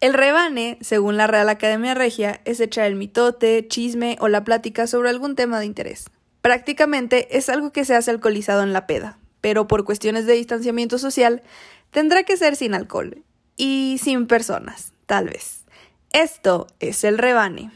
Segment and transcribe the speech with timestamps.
[0.00, 4.86] El rebane, según la Real Academia Regia, es echar el mitote, chisme o la plática
[4.86, 6.10] sobre algún tema de interés.
[6.42, 10.98] Prácticamente es algo que se hace alcoholizado en la peda, pero por cuestiones de distanciamiento
[10.98, 11.42] social
[11.90, 13.22] tendrá que ser sin alcohol
[13.56, 15.64] y sin personas, tal vez.
[16.10, 17.70] Esto es el rebane.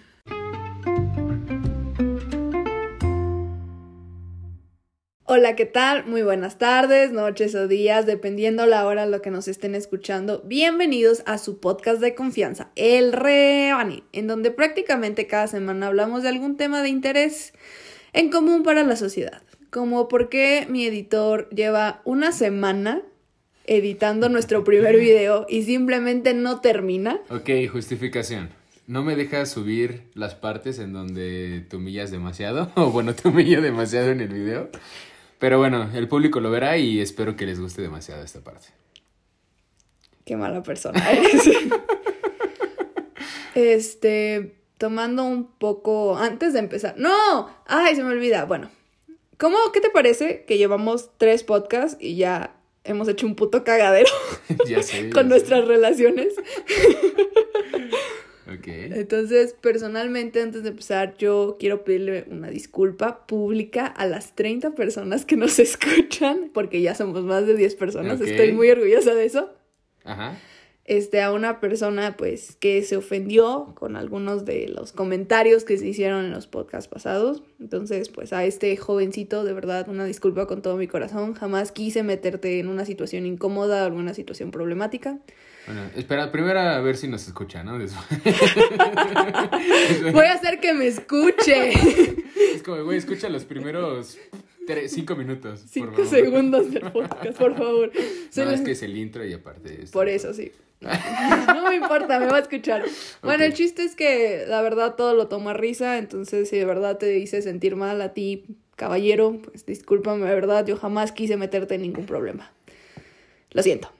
[5.32, 6.06] Hola, ¿qué tal?
[6.06, 10.42] Muy buenas tardes, noches o días, dependiendo la hora a lo que nos estén escuchando.
[10.44, 16.30] Bienvenidos a su podcast de confianza, El Rebani, en donde prácticamente cada semana hablamos de
[16.30, 17.52] algún tema de interés
[18.12, 19.40] en común para la sociedad.
[19.70, 23.00] Como por qué mi editor lleva una semana
[23.66, 27.20] editando nuestro primer video y simplemente no termina.
[27.30, 28.48] Ok, justificación.
[28.88, 33.62] No me dejas subir las partes en donde te humillas demasiado, o bueno, te humillo
[33.62, 34.70] demasiado en el video.
[35.40, 38.68] Pero bueno, el público lo verá y espero que les guste demasiado esta parte.
[40.26, 41.44] Qué mala persona eres.
[43.54, 46.94] este, tomando un poco antes de empezar.
[46.98, 48.44] No, ay, se me olvida.
[48.44, 48.70] Bueno,
[49.38, 52.54] ¿cómo, qué te parece que llevamos tres podcasts y ya
[52.84, 54.10] hemos hecho un puto cagadero
[54.68, 55.04] ya sé.
[55.08, 55.28] ya con sé.
[55.30, 56.34] nuestras relaciones?
[58.52, 58.66] Ok.
[58.66, 65.24] Entonces, personalmente, antes de empezar, yo quiero pedirle una disculpa pública a las 30 personas
[65.24, 68.26] que nos escuchan, porque ya somos más de 10 personas, Ok.
[68.26, 69.50] estoy muy orgullosa de eso.
[70.04, 70.36] Ajá.
[70.84, 75.86] Este, a una persona, pues, que se ofendió con algunos de los comentarios que se
[75.86, 77.44] hicieron en los podcasts pasados.
[77.60, 81.34] Entonces, pues, a este jovencito, de verdad, una disculpa con todo mi corazón.
[81.34, 85.20] Jamás quise meterte en una situación incómoda o alguna situación problemática.
[85.72, 87.78] Bueno, espera, primero a ver si nos escucha, ¿no?
[87.78, 88.04] Después-
[90.12, 91.70] Voy a hacer que me escuche.
[92.54, 94.18] Es como, güey, escucha los primeros
[94.88, 95.60] cinco minutos.
[95.60, 96.06] por Cinco favor.
[96.08, 97.92] segundos del podcast, por favor.
[98.30, 99.82] Soy No, la- es que es el intro y aparte.
[99.82, 100.50] es- Por eso, sí.
[100.80, 102.82] No me importa, me va a escuchar.
[103.22, 106.98] Bueno, el chiste es que la verdad todo lo toma risa, entonces si de verdad
[106.98, 108.44] te hice sentir mal a ti,
[108.76, 112.50] caballero, pues discúlpame, de verdad, yo jamás quise meterte en ningún problema.
[113.52, 113.92] Lo siento.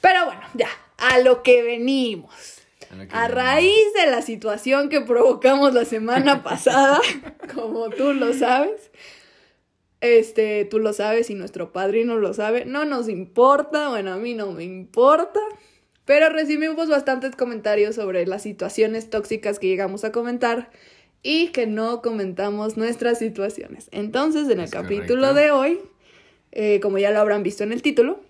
[0.00, 2.60] Pero bueno, ya, a lo que venimos.
[3.10, 7.00] a raíz de la situación que provocamos la semana pasada,
[7.54, 8.90] como tú lo sabes,
[10.00, 14.34] este, tú lo sabes y nuestro padrino lo sabe, no nos importa, bueno, a mí
[14.34, 15.40] no me importa,
[16.04, 20.70] pero recibimos bastantes comentarios sobre las situaciones tóxicas que llegamos a comentar
[21.22, 23.88] y que no comentamos nuestras situaciones.
[23.92, 25.34] Entonces, en el Es capítulo correcto.
[25.34, 25.80] de hoy,
[26.52, 28.20] eh, como ya lo habrán visto en el título,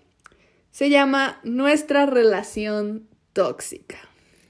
[0.71, 3.97] se llama Nuestra relación tóxica.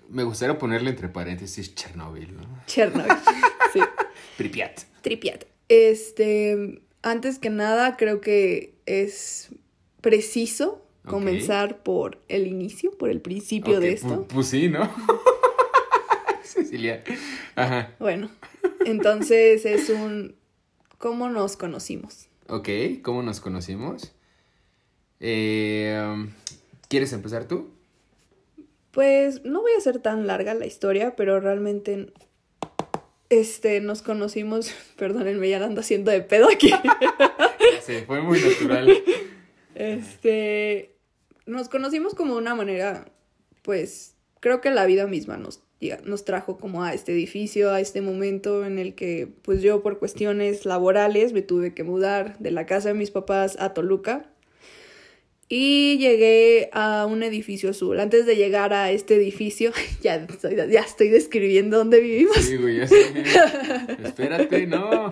[0.10, 2.44] Me gustaría ponerle entre paréntesis Chernobyl, ¿no?
[2.66, 3.12] Chernobyl.
[3.72, 3.80] Sí,
[4.36, 4.82] Pripyat.
[5.04, 5.44] Tripiat.
[5.68, 9.50] Este, antes que nada, creo que es
[10.02, 14.26] preciso comenzar por el inicio, por el principio de esto.
[14.28, 14.92] Pues, sí, ¿no?
[16.44, 17.04] Cecilia.
[17.56, 17.94] Ajá.
[18.00, 18.32] Bueno,
[18.86, 20.36] entonces es un
[20.98, 22.28] ¿cómo nos conocimos?
[22.48, 22.70] Ok,
[23.02, 24.14] ¿cómo nos conocimos?
[25.20, 26.28] Eh,
[26.88, 27.70] ¿Quieres empezar tú?
[28.92, 32.12] Pues no voy a hacer tan larga la historia, pero realmente
[33.30, 36.72] este nos conocimos, perdónenme, ya la ando haciendo de pedo aquí.
[37.82, 38.92] Sé, fue muy natural.
[39.76, 40.96] Este,
[41.46, 43.06] nos conocimos como de una manera,
[43.62, 45.62] pues, creo que la vida misma nos,
[46.04, 50.00] nos trajo como a este edificio, a este momento en el que, pues, yo por
[50.00, 54.30] cuestiones laborales me tuve que mudar de la casa de mis papás a Toluca.
[55.52, 58.00] Y llegué a un edificio azul.
[58.00, 59.72] Antes de llegar a este edificio,
[60.02, 62.38] ya estoy, ya estoy describiendo dónde vivimos.
[62.38, 62.96] Sí, güey, ya sé.
[64.04, 65.10] Espérate, no.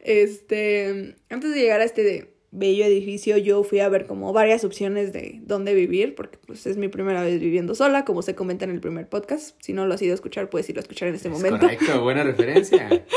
[0.00, 5.12] Este, antes de llegar a este bello edificio, yo fui a ver como varias opciones
[5.12, 8.70] de dónde vivir, porque pues es mi primera vez viviendo sola, como se comenta en
[8.72, 9.56] el primer podcast.
[9.62, 11.60] Si no lo has ido a escuchar, puedes irlo a escuchar en este Es momento.
[11.60, 13.04] correcto, buena referencia.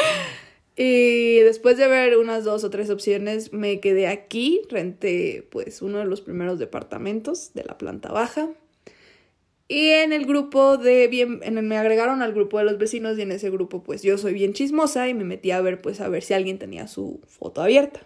[0.78, 6.00] Y después de ver unas dos o tres opciones, me quedé aquí, renté pues uno
[6.00, 8.50] de los primeros departamentos de la planta baja.
[9.68, 13.32] Y en el grupo de bien, me agregaron al grupo de los vecinos y en
[13.32, 16.24] ese grupo pues yo soy bien chismosa y me metí a ver pues a ver
[16.24, 18.02] si alguien tenía su foto abierta.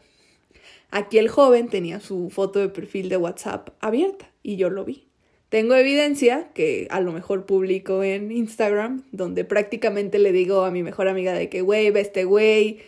[0.92, 5.09] Aquí el joven tenía su foto de perfil de WhatsApp abierta y yo lo vi.
[5.50, 10.84] Tengo evidencia que a lo mejor publico en Instagram, donde prácticamente le digo a mi
[10.84, 12.80] mejor amiga de que, güey, ve este güey,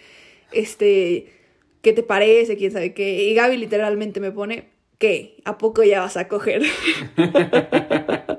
[0.52, 1.26] este,
[1.82, 2.58] ¿qué te parece?
[2.58, 3.24] ¿Quién sabe qué?
[3.24, 4.70] Y Gaby literalmente me pone,
[5.00, 5.38] ¿qué?
[5.44, 6.62] ¿A poco ya vas a coger?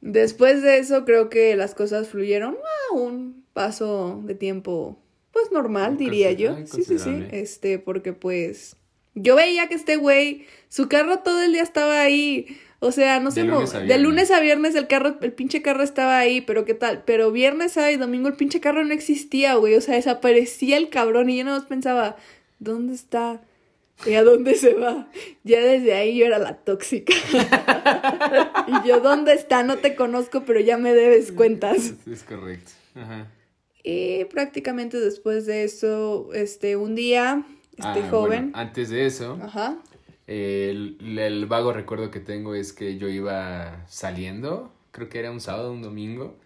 [0.00, 4.98] Después de eso creo que las cosas fluyeron a un paso de tiempo,
[5.32, 6.56] pues normal, diría yo.
[6.66, 7.24] Sí, sí, sí.
[7.30, 8.76] Este, porque pues
[9.14, 13.30] yo veía que este güey, su carro todo el día estaba ahí O sea, no
[13.30, 16.64] De sé, lunes de lunes a viernes el carro, el pinche carro estaba ahí, pero
[16.64, 17.02] qué tal.
[17.06, 19.74] Pero viernes, sábado y domingo el pinche carro no existía, güey.
[19.74, 22.16] O sea, desaparecía el cabrón y yo no pensaba,
[22.58, 23.40] ¿dónde está?
[24.04, 25.08] ¿Y a dónde se va?
[25.42, 27.14] Ya desde ahí yo era la tóxica.
[28.66, 29.62] y yo, ¿dónde está?
[29.62, 31.78] No te conozco, pero ya me debes cuentas.
[31.78, 32.72] Es, es correcto.
[32.94, 33.26] Ajá.
[33.82, 37.44] Y prácticamente después de eso, este, un día,
[37.76, 38.50] este Ah, joven.
[38.52, 39.76] bueno, antes de eso, Ajá.
[40.26, 45.40] El, el vago recuerdo que tengo es que yo iba saliendo, creo que era un
[45.40, 46.36] sábado, un domingo,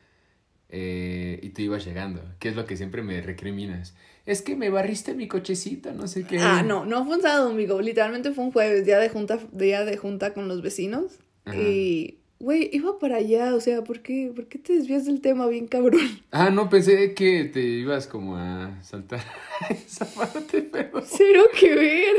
[0.68, 3.94] eh, y tú ibas llegando, que es lo que siempre me recriminas.
[4.26, 6.38] Es que me barriste mi cochecito, no sé qué.
[6.38, 9.84] Ah, no, no fue un sábado domingo, literalmente fue un jueves, día de junta, día
[9.84, 11.18] de junta con los vecinos.
[11.46, 11.58] Ajá.
[11.60, 15.46] Y, güey, iba para allá, o sea, ¿por qué, ¿por qué te desvías del tema
[15.48, 16.00] bien cabrón?
[16.30, 19.24] Ah, no, pensé que te ibas como a saltar
[19.70, 21.02] esa parte, pero...
[21.04, 22.14] Cero que ver.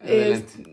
[0.00, 0.52] Adelante.
[0.60, 0.71] Es-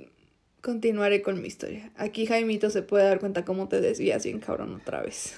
[0.61, 1.91] continuaré con mi historia.
[1.95, 5.35] Aquí Jaimito se puede dar cuenta cómo te desvías bien cabrón otra vez.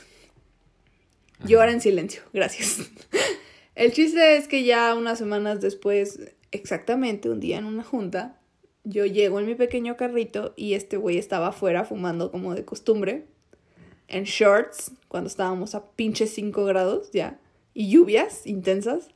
[1.44, 2.90] Llora en silencio, gracias.
[3.76, 6.20] El chiste es que ya unas semanas después,
[6.52, 8.40] exactamente un día en una junta,
[8.84, 13.26] yo llego en mi pequeño carrito y este güey estaba afuera fumando como de costumbre,
[14.08, 17.40] en shorts, cuando estábamos a pinches 5 grados ya,
[17.74, 19.08] y lluvias intensas.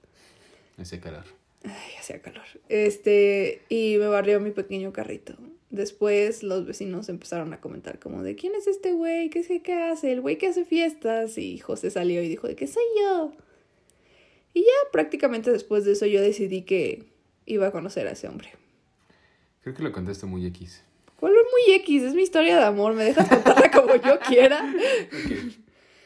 [0.77, 1.25] Ese calor.
[1.63, 2.45] Ay, hacía calor.
[2.69, 5.35] Este, y me barrió mi pequeño carrito.
[5.75, 9.73] Después los vecinos empezaron a comentar como de quién es este güey, qué sé qué
[9.73, 11.37] hace, el güey que hace fiestas.
[11.37, 13.33] Y José salió y dijo de que soy yo.
[14.53, 17.03] Y ya prácticamente después de eso yo decidí que
[17.45, 18.53] iba a conocer a ese hombre.
[19.63, 20.81] Creo que lo contaste muy X.
[21.19, 22.03] ¿Cuál es muy X?
[22.03, 24.73] Es mi historia de amor, me dejas contarla como yo quiera.
[25.07, 25.55] Ok,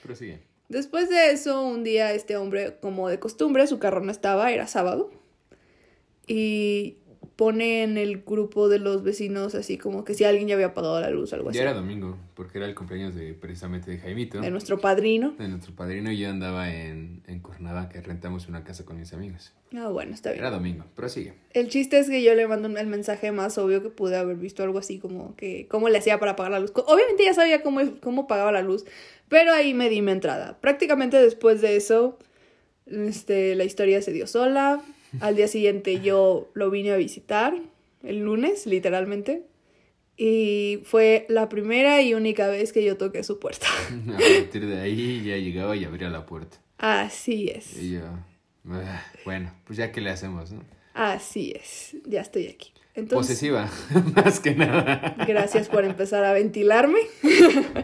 [0.01, 0.39] prosigue.
[0.67, 4.65] Después de eso, un día este hombre, como de costumbre, su carro no estaba, era
[4.65, 5.11] sábado.
[6.25, 6.97] Y
[7.39, 10.99] pone en el grupo de los vecinos así como que si alguien ya había apagado
[10.99, 11.57] la luz, algo así.
[11.57, 15.35] Ya era domingo, porque era el cumpleaños de precisamente de Jaimito, De nuestro padrino.
[15.39, 19.53] de nuestro padrino, y yo andaba en, en Cuernavaca, rentamos una casa con mis amigos.
[19.73, 20.41] Ah, bueno, está bien.
[20.43, 21.33] Era domingo, prosigue.
[21.53, 24.61] El chiste es que yo le mando el mensaje más obvio que pude haber visto,
[24.63, 26.73] algo así como que cómo le hacía para apagar la luz.
[26.75, 28.83] Obviamente ya sabía cómo, cómo pagaba la luz,
[29.29, 30.59] pero ahí me di mi entrada.
[30.59, 32.19] Prácticamente después de eso,
[32.85, 34.81] este, la historia se dio sola.
[35.19, 37.55] Al día siguiente yo lo vine a visitar,
[38.03, 39.43] el lunes, literalmente.
[40.17, 43.67] Y fue la primera y única vez que yo toqué su puerta.
[44.13, 46.57] A partir de ahí ya llegaba y abría la puerta.
[46.77, 47.81] Así es.
[47.81, 48.01] Y yo,
[48.69, 50.61] ah, bueno, pues ya que le hacemos, ¿no?
[50.93, 51.95] Así es.
[52.05, 52.73] Ya estoy aquí.
[52.95, 53.69] Entonces, Posesiva,
[54.15, 55.15] más que nada.
[55.25, 56.99] Gracias por empezar a ventilarme.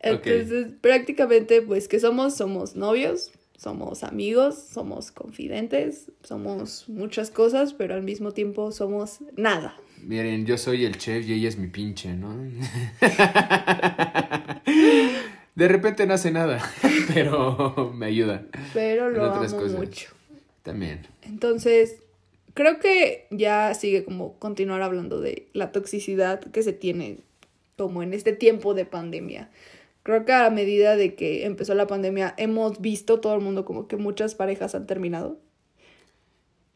[0.00, 2.36] Entonces, prácticamente, pues, que somos?
[2.36, 9.76] Somos novios, somos amigos, somos confidentes, somos muchas cosas, pero al mismo tiempo somos nada.
[10.02, 12.36] Miren, yo soy el chef y ella es mi pinche, ¿no?
[15.54, 16.62] De repente no hace nada,
[17.14, 18.44] pero me ayuda.
[18.74, 19.78] Pero lo otras amo cosas.
[19.78, 20.10] mucho.
[20.62, 21.06] También.
[21.22, 21.96] Entonces,
[22.52, 27.20] creo que ya sigue como continuar hablando de la toxicidad que se tiene
[27.78, 29.50] como en este tiempo de pandemia.
[30.06, 33.88] Creo que a medida de que empezó la pandemia hemos visto todo el mundo como
[33.88, 35.40] que muchas parejas han terminado.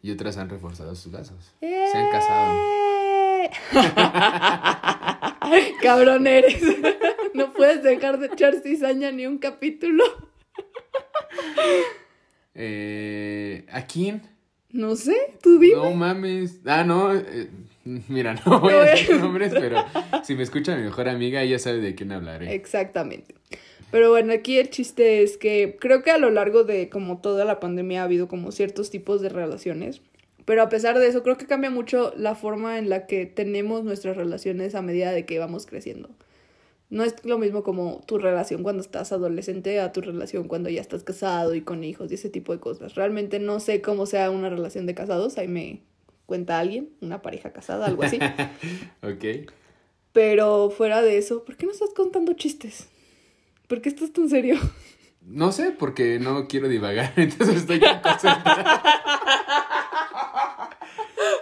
[0.03, 1.55] Y otras han reforzado sus lazos.
[1.61, 2.59] Se han casado.
[2.59, 3.50] ¡Eh!
[5.81, 6.61] Cabrón eres.
[7.32, 10.03] No puedes dejar de echar cizaña ni un capítulo.
[12.52, 14.23] Eh, ¿A quién?
[14.71, 15.76] No sé, tú dime.
[15.76, 16.59] No mames.
[16.66, 17.14] Ah, no.
[17.14, 17.49] eh,
[17.84, 19.84] mira, no voy a decir nombres, pero
[20.22, 22.54] si me escucha mi mejor amiga, ella sabe de quién hablaré.
[22.54, 23.34] Exactamente.
[23.90, 27.44] Pero bueno, aquí el chiste es que creo que a lo largo de como toda
[27.44, 30.00] la pandemia ha habido como ciertos tipos de relaciones.
[30.44, 33.84] Pero a pesar de eso, creo que cambia mucho la forma en la que tenemos
[33.84, 36.08] nuestras relaciones a medida de que vamos creciendo.
[36.88, 40.80] No es lo mismo como tu relación cuando estás adolescente a tu relación cuando ya
[40.80, 42.96] estás casado y con hijos y ese tipo de cosas.
[42.96, 45.38] Realmente no sé cómo sea una relación de casados.
[45.38, 45.82] Ahí me
[46.30, 48.20] cuenta alguien, una pareja casada, algo así.
[49.02, 49.50] Ok.
[50.12, 52.88] Pero fuera de eso, ¿por qué no estás contando chistes?
[53.66, 54.56] ¿Por qué estás tan serio?
[55.22, 58.80] No sé, porque no quiero divagar, entonces estoy concentrado.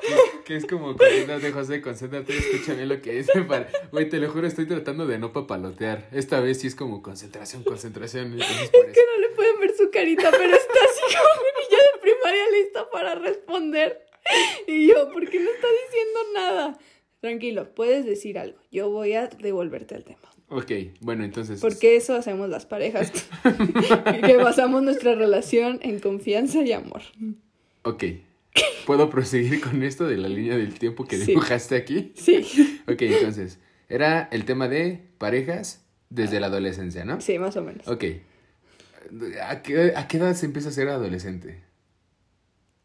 [0.00, 3.42] que, que es como, concéntrate, José, concéntrate, escúchame lo que dice.
[3.42, 3.68] Para...
[3.92, 6.08] Güey, te lo juro, estoy tratando de no papalotear.
[6.12, 8.30] Esta vez sí es como concentración, concentración.
[8.30, 12.00] por Que no le pueden ver su carita, pero está así como un niño de
[12.00, 14.08] primaria listo para responder.
[14.66, 16.78] Y yo, ¿por qué no está diciendo nada?
[17.20, 18.58] Tranquilo, puedes decir algo.
[18.70, 20.20] Yo voy a devolverte al tema.
[20.50, 20.70] Ok,
[21.00, 21.60] bueno, entonces.
[21.60, 23.12] Porque eso hacemos las parejas.
[24.26, 27.02] que basamos nuestra relación en confianza y amor.
[27.82, 28.04] Ok.
[28.86, 31.26] ¿Puedo proseguir con esto de la línea del tiempo que Sí.
[31.26, 32.12] dibujaste aquí?
[32.16, 32.80] Sí.
[32.88, 33.58] Ok, entonces,
[33.90, 37.20] Era el tema de parejas desde la adolescencia, ¿no?
[37.20, 37.86] Sí, más o menos.
[37.88, 38.04] Ok.
[39.46, 41.62] ¿A qué, a qué edad se empieza a ser adolescente?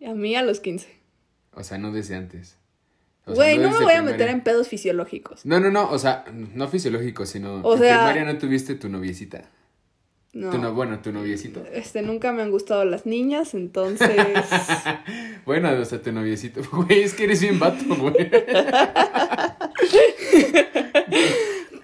[0.05, 0.87] A mí a los 15.
[1.55, 2.57] O sea, no desde antes.
[3.25, 4.01] Güey, no, me voy a primaria.
[4.03, 5.45] meter en pedos fisiológicos.
[5.45, 7.61] No, no, no, o sea, no fisiológico, sino...
[7.61, 9.49] O en sea- primaria no tuviste tu noviecita.
[10.33, 10.49] No.
[10.49, 11.63] Tu no- bueno, tu noviecito.
[11.71, 14.09] Este, nunca me han gustado las niñas, entonces...
[15.45, 16.61] Bueno, o sea, tu noviecito.
[16.71, 18.15] Güey, es que eres bien vato, güey.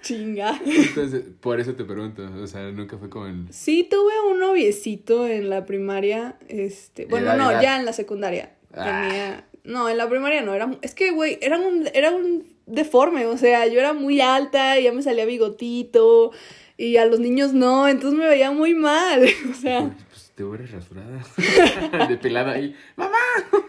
[0.02, 0.58] Chinga.
[0.64, 2.28] Entonces, por eso te pregunto.
[2.42, 3.46] O sea, nunca fue como el...
[3.52, 7.62] Sí, tuve un noviecito en la primaria, este, bueno, Edad, no, edad.
[7.62, 8.54] ya en la secundaria.
[8.74, 8.84] Ah.
[9.08, 13.26] Tenía, no, en la primaria no, era, es que, güey, era un, era un deforme,
[13.26, 16.30] o sea, yo era muy alta y ya me salía bigotito
[16.76, 20.70] y a los niños no, entonces me veía muy mal, o sea, Pues te hubieras
[20.70, 21.22] rasurada.
[22.08, 22.74] Depilada ahí.
[22.96, 23.16] ¡Mamá!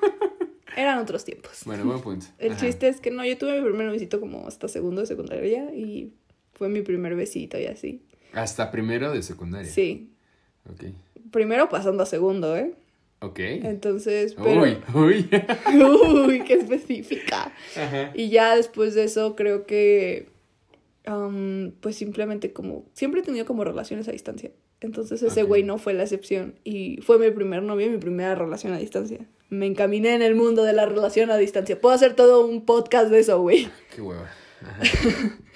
[0.78, 1.62] eran otros tiempos.
[1.66, 2.28] Bueno, buen punto.
[2.38, 2.62] El Ajá.
[2.62, 6.14] chiste es que no, yo tuve mi primer noviecito como hasta segundo de secundaria y
[6.54, 8.02] fue mi primer besito y así.
[8.34, 9.70] Hasta primero de secundaria.
[9.70, 10.10] Sí,
[10.72, 10.86] Ok.
[11.32, 12.74] primero pasando a segundo, ¿eh?
[13.22, 13.40] Ok.
[13.40, 14.63] Entonces, pero...
[14.63, 15.30] Uy, uy.
[16.25, 17.54] Uy, qué específica.
[17.75, 18.12] Ajá.
[18.16, 20.30] Y ya después de eso creo que,
[21.06, 24.51] am, pues simplemente como, siempre he tenido como relaciones a distancia.
[24.80, 26.56] Entonces ese güey no fue la excepción.
[26.63, 29.20] Y fue mi primer novio y mi primera relación a distancia.
[29.50, 31.80] Me encaminé en el mundo de la relación a distancia.
[31.80, 33.70] Puedo hacer todo un podcast de eso, güey.
[33.96, 34.32] Qué hueva.
[34.63, 34.82] Ajá.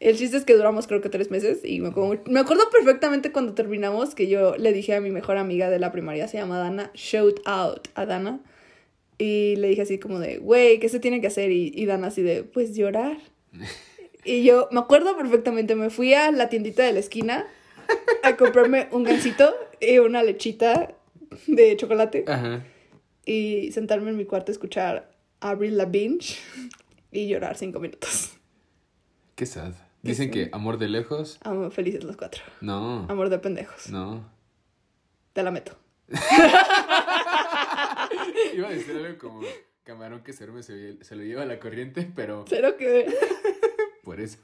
[0.00, 3.32] El chiste es que duramos creo que tres meses y me acuerdo, me acuerdo perfectamente
[3.32, 6.58] cuando terminamos que yo le dije a mi mejor amiga de la primaria, se llama
[6.58, 8.40] Dana, shout out a Dana.
[9.18, 11.50] Y le dije así como de, güey, ¿qué se tiene que hacer?
[11.50, 13.18] Y, y Dana así de, pues llorar.
[14.24, 17.46] Y yo me acuerdo perfectamente, me fui a la tiendita de la esquina
[18.22, 20.94] a comprarme un gansito y una lechita
[21.46, 22.64] de chocolate Ajá.
[23.24, 26.18] y sentarme en mi cuarto a escuchar Avril Lavigne
[27.10, 28.32] y llorar cinco minutos.
[29.34, 29.72] Qué sad.
[30.02, 31.38] Dicen que amor de lejos.
[31.42, 32.42] Amo felices los cuatro.
[32.60, 33.06] No.
[33.08, 33.90] Amor de pendejos.
[33.90, 34.24] No.
[35.32, 35.76] Te la meto.
[38.54, 39.40] Iba a decir algo como
[39.84, 43.06] camarón que se duerme se, se lo lleva la corriente, pero Cero que ver.
[44.04, 44.38] por eso.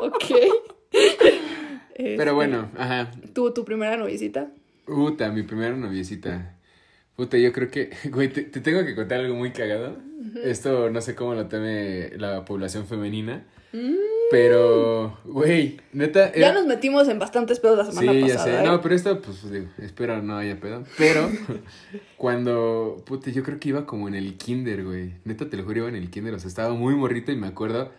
[0.00, 0.24] Ok.
[1.94, 3.10] Este, Pero bueno, ajá.
[3.32, 4.50] ¿Tuvo tu primera noviecita?
[4.84, 6.56] Puta, mi primera noviecita.
[7.16, 9.96] Puta, yo creo que, güey, te, te tengo que contar algo muy cagado.
[10.44, 13.46] Esto no sé cómo lo tome la población femenina.
[14.30, 16.32] Pero, güey, neta.
[16.34, 18.44] Ya nos metimos en bastantes pedos la semana Sí, ya pasada.
[18.58, 18.64] sé.
[18.64, 18.66] ¿eh?
[18.66, 20.84] No, pero esto, pues, digo, espero no haya pedo.
[20.98, 21.30] Pero,
[22.16, 25.14] cuando, puta, yo creo que iba como en el kinder, güey.
[25.24, 26.34] Neta, te lo juro, iba en el kinder.
[26.34, 27.92] O sea, estaba muy morrito y me acuerdo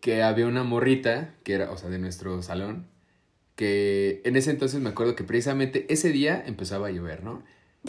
[0.00, 2.86] que había una morrita, que era, o sea, de nuestro salón,
[3.54, 7.42] que en ese entonces me acuerdo que precisamente ese día empezaba a llover, ¿no?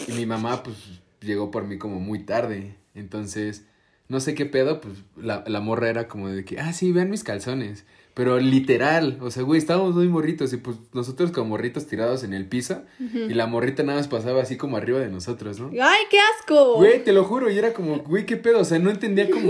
[0.07, 0.75] Y mi mamá, pues,
[1.21, 2.75] llegó por mí como muy tarde.
[2.93, 3.65] Entonces,
[4.11, 7.09] no sé qué pedo, pues, la, la morra era como de que, ah, sí, vean
[7.09, 7.85] mis calzones.
[8.13, 12.33] Pero literal, o sea, güey, estábamos muy morritos y pues nosotros como morritos tirados en
[12.33, 15.69] el piso y la morrita nada más pasaba así como arriba de nosotros, ¿no?
[15.81, 16.75] ¡Ay, qué asco!
[16.75, 19.49] Güey, te lo juro, y era como, güey, qué pedo, o sea, no entendía como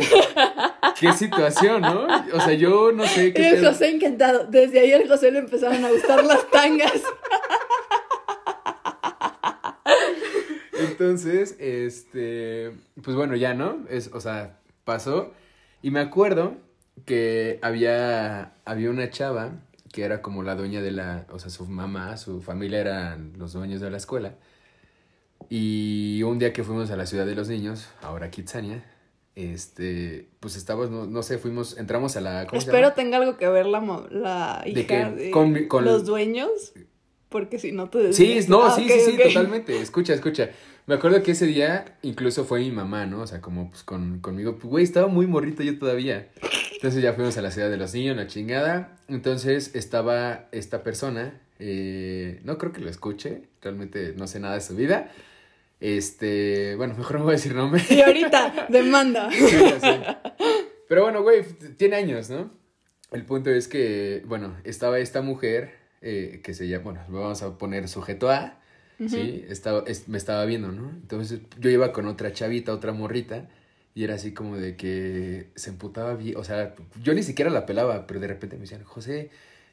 [0.99, 2.05] qué situación, ¿no?
[2.33, 3.71] O sea, yo no sé Y qué el pedo.
[3.71, 4.45] José encantado.
[4.45, 7.01] Desde ahí al José le empezaron a gustar las tangas.
[11.05, 13.79] Entonces, este, pues bueno, ya, ¿no?
[13.89, 15.31] Es, o sea, pasó.
[15.81, 16.57] Y me acuerdo
[17.05, 19.53] que había, había una chava
[19.91, 23.53] que era como la dueña de la, o sea, su mamá, su familia eran los
[23.53, 24.35] dueños de la escuela.
[25.49, 28.85] Y un día que fuimos a la ciudad de los niños, ahora Kitsania,
[29.35, 32.93] este, pues estábamos, no, no sé, fuimos, entramos a la, ¿cómo se Espero llama?
[32.95, 33.79] tenga algo que ver la,
[34.11, 35.15] la ¿De hija qué?
[35.15, 36.73] de Con con- los dueños.
[37.31, 39.23] Porque si no te Sí, no, Ah, sí, ok, sí, sí, ok.
[39.29, 39.81] totalmente.
[39.81, 40.49] Escucha, escucha.
[40.85, 43.21] Me acuerdo que ese día incluso fue mi mamá, ¿no?
[43.21, 44.55] O sea, como pues con, conmigo.
[44.55, 46.27] Pues, Güey, estaba muy morrito yo todavía.
[46.73, 48.97] Entonces ya fuimos a la ciudad de los niños, la chingada.
[49.07, 51.39] Entonces estaba esta persona.
[51.59, 53.43] eh, no creo que lo escuche.
[53.61, 55.11] Realmente no sé nada de su vida.
[55.79, 57.81] Este, bueno, mejor no voy a decir nombre.
[57.89, 59.29] Y ahorita, demanda.
[59.31, 59.99] Sí, sé.
[60.87, 61.43] Pero bueno, güey,
[61.77, 62.51] tiene años, ¿no?
[63.11, 67.57] El punto es que, bueno, estaba esta mujer eh, que se llama, bueno, vamos a
[67.57, 68.59] poner sujeto A,
[69.07, 69.45] ¿sí?
[69.49, 70.89] Estaba, es- me estaba viendo, ¿no?
[70.89, 73.49] Entonces yo iba con otra chavita, otra morrita,
[73.93, 77.65] y era así como de que se emputaba bien, o sea, yo ni siquiera la
[77.65, 79.29] pelaba, pero de repente me decían, José,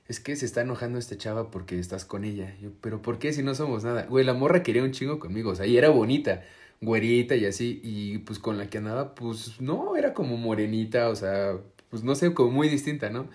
[0.09, 2.55] es que se está enojando esta chava porque estás con ella.
[2.63, 4.05] Yo, pero ¿por qué si no somos nada?
[4.07, 6.43] Güey, la morra quería un chingo conmigo, o sea, y era bonita,
[6.81, 11.15] güerita y así, y pues con la que andaba, pues no, era como morenita, o
[11.17, 11.59] sea,
[11.91, 13.29] pues no sé, como muy distinta, ¿no?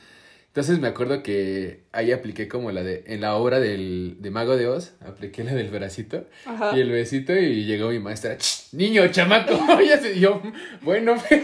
[0.54, 4.56] Entonces me acuerdo que ahí apliqué como la de, en la obra del, de Mago
[4.56, 6.78] de Oz, apliqué la del bracito Ajá.
[6.78, 9.54] y el besito y llegó mi maestra, "Ch, niño, chamaco,
[10.00, 10.44] se yo,
[10.84, 11.44] bueno, pero,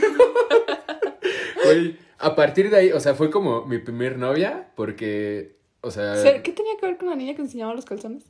[1.64, 6.14] güey, a partir de ahí, o sea, fue como mi primer novia, porque, o sea...
[6.44, 8.26] ¿Qué tenía que ver con la niña que enseñaba los calzones?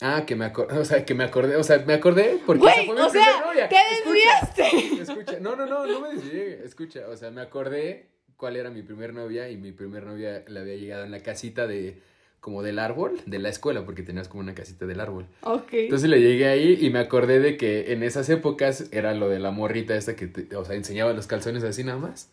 [0.00, 2.74] Ah, que me acordé, o sea, que me acordé, o sea, me acordé porque Güey,
[2.74, 3.68] esa fue mi o sea, novia.
[3.68, 5.02] te desviaste.
[5.02, 8.82] Escucha, no, no, no, no me desvié, escucha, o sea, me acordé cuál era mi
[8.82, 11.98] primer novia y mi primer novia la había llegado en la casita de,
[12.40, 15.26] como del árbol, de la escuela, porque tenías como una casita del árbol.
[15.42, 15.72] Ok.
[15.72, 19.38] Entonces le llegué ahí y me acordé de que en esas épocas era lo de
[19.40, 22.28] la morrita esta que, te- o sea, enseñaba los calzones así nada más.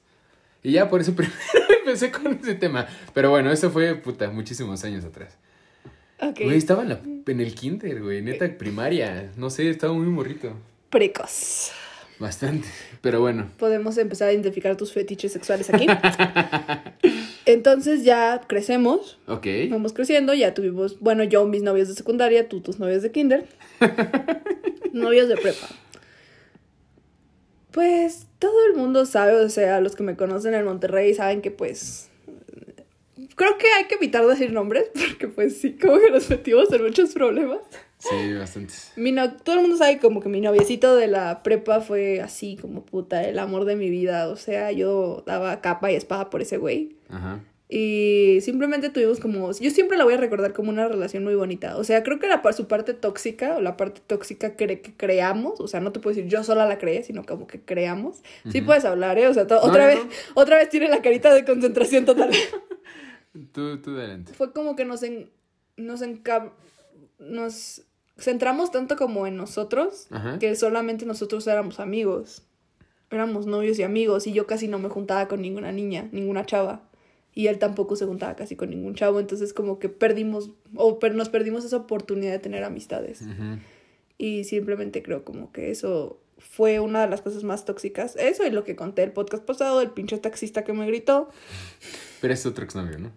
[0.61, 1.35] Y ya por eso primero
[1.79, 2.87] empecé con ese tema.
[3.13, 5.37] Pero bueno, eso fue, puta, muchísimos años atrás.
[6.21, 6.39] ok.
[6.43, 9.31] Güey, estaba en, la- en el kinder, güey, neta primaria.
[9.37, 10.53] No sé, estaba muy morrito.
[10.89, 11.71] Precoz.
[12.23, 12.69] Bastante.
[13.01, 13.49] Pero bueno.
[13.57, 15.87] Podemos empezar a identificar tus fetiches sexuales aquí.
[17.45, 19.45] Entonces ya crecemos, Ok.
[19.69, 23.45] vamos creciendo, ya tuvimos, bueno, yo mis novios de secundaria, tú tus novios de kinder,
[24.93, 25.67] novios de prepa.
[27.71, 31.51] Pues todo el mundo sabe, o sea, los que me conocen en Monterrey saben que
[31.51, 32.09] pues
[33.35, 36.83] creo que hay que evitar decir nombres porque pues sí, como que nos metimos en
[36.83, 37.59] muchos problemas.
[38.09, 38.91] Sí, bastantes.
[38.95, 42.57] Mi no- todo el mundo sabe como que mi noviecito de la prepa fue así
[42.59, 46.41] como puta, el amor de mi vida, o sea, yo daba capa y espada por
[46.41, 46.97] ese güey.
[47.09, 47.39] Ajá.
[47.75, 51.75] Y simplemente tuvimos como, yo siempre la voy a recordar como una relación muy bonita.
[51.77, 55.59] O sea, creo que la, su parte tóxica o la parte tóxica cre- que creamos,
[55.59, 58.21] o sea, no te puedo decir yo sola la creé, sino como que creamos.
[58.51, 59.27] Sí puedes hablar, ¿eh?
[59.27, 59.99] O sea, No, otra no, vez,
[60.35, 62.29] otra vez tiene la carita de concentración total.
[63.51, 64.33] Tú, tú adelante.
[64.33, 65.31] Fue como que nos en,
[65.75, 66.51] nos enca-
[67.17, 67.81] nos
[68.17, 70.39] centramos tanto como en nosotros Ajá.
[70.39, 72.43] que solamente nosotros éramos amigos.
[73.11, 76.89] Éramos novios y amigos y yo casi no me juntaba con ninguna niña, ninguna chava.
[77.35, 81.15] Y él tampoco se juntaba casi con ningún chavo, entonces como que perdimos o per-
[81.15, 83.21] nos perdimos esa oportunidad de tener amistades.
[84.17, 88.15] Y simplemente creo como que eso fue una de las cosas más tóxicas.
[88.17, 91.29] Eso y lo que conté el podcast pasado, el pinche taxista que me gritó.
[92.21, 93.11] Pero es otro exnovio, ¿no?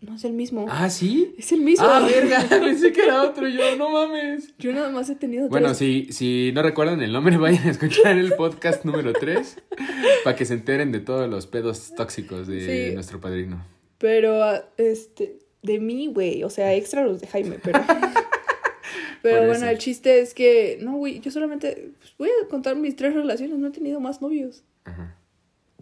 [0.00, 0.66] No es el mismo.
[0.68, 1.34] Ah, ¿sí?
[1.38, 1.84] Es el mismo.
[1.88, 2.46] Ah, verga.
[2.48, 3.74] Pensé que era otro yo.
[3.76, 4.54] No mames.
[4.58, 5.78] Yo nada más he tenido Bueno, tres.
[5.78, 9.56] si, si no recuerdan el nombre, vayan a escuchar el podcast número 3
[10.22, 12.94] para que se enteren de todos los pedos tóxicos de Sí.
[12.94, 13.64] nuestro padrino.
[13.98, 17.80] Pero, ah, este, de mí, güey, o sea, extra los de Jaime, pero...
[19.22, 22.94] pero bueno, el chiste es que, no, güey, yo solamente pues, voy a contar mis
[22.94, 24.62] tres relaciones, no he tenido más novios.
[24.84, 25.16] Ajá.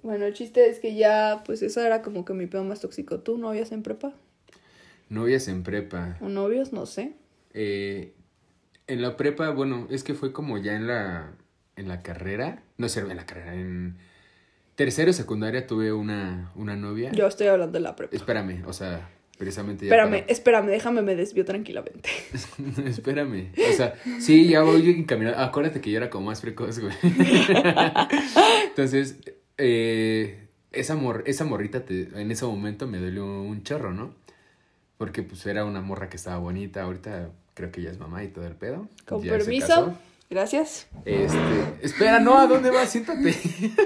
[0.06, 3.18] Bueno, el chiste es que ya, pues eso era como que mi pedo más tóxico.
[3.18, 4.14] ¿Tú novias en prepa?
[5.08, 6.16] Novias en prepa.
[6.20, 6.72] ¿O novios?
[6.72, 7.14] No sé.
[7.54, 8.12] Eh,
[8.86, 11.32] en la prepa, bueno, es que fue como ya en la,
[11.74, 12.62] en la carrera.
[12.78, 13.54] No sé, en la carrera.
[13.54, 13.96] En
[14.76, 17.10] tercero secundaria tuve una, una novia.
[17.10, 18.14] Yo estoy hablando de la prepa.
[18.14, 22.10] Espérame, o sea, precisamente ya Espérame, para- espérame, déjame, me desvío tranquilamente.
[22.86, 23.50] Espérame.
[23.58, 25.36] O sea, sí, ya voy encaminado.
[25.40, 26.94] Acuérdate que yo era como más precoz, güey.
[28.68, 29.16] Entonces,
[29.58, 34.14] eh, esa, mor esa morrita te- en ese momento me dolió un chorro, ¿no?
[34.98, 36.82] Porque pues era una morra que estaba bonita.
[36.82, 38.88] Ahorita creo que ya es mamá y todo el pedo.
[39.06, 39.96] Con Ya permiso.
[40.28, 40.88] Gracias.
[41.04, 41.38] Este,
[41.82, 42.90] espera, no, ¿a dónde vas?
[42.90, 43.34] Siéntate.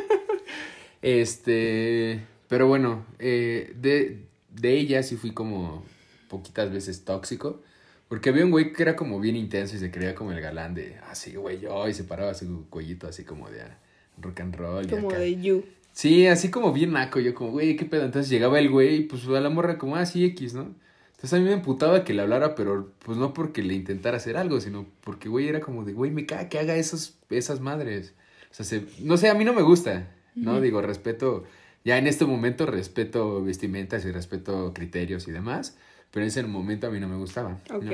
[1.03, 5.83] Este, pero bueno, eh, de, de ella sí fui como
[6.29, 7.63] poquitas veces tóxico.
[8.09, 10.75] Porque había un güey que era como bien intenso y se creía como el galán
[10.75, 13.79] de así, güey, yo, y se paraba su cuellito así como de ah,
[14.23, 14.87] rock and roll.
[14.89, 15.19] Como acá.
[15.19, 15.65] de you.
[15.93, 18.05] Sí, así como bien naco, yo como, güey, qué pedo.
[18.05, 20.75] Entonces llegaba el güey y pues a la morra como, ah, sí, X, ¿no?
[21.11, 24.37] Entonces a mí me emputaba que le hablara, pero pues no porque le intentara hacer
[24.39, 28.15] algo, sino porque, güey, era como de, güey, me caga que haga esos, esas madres.
[28.51, 30.61] O sea, se- no sé, a mí no me gusta, ¿no?
[30.63, 31.45] Digo, respeto,
[31.85, 35.77] ya en este momento respeto vestimentas y respeto criterios y demás,
[36.11, 37.59] pero en ese momento a mí no me gustaba.
[37.69, 37.77] ¿no?
[37.77, 37.93] Ok.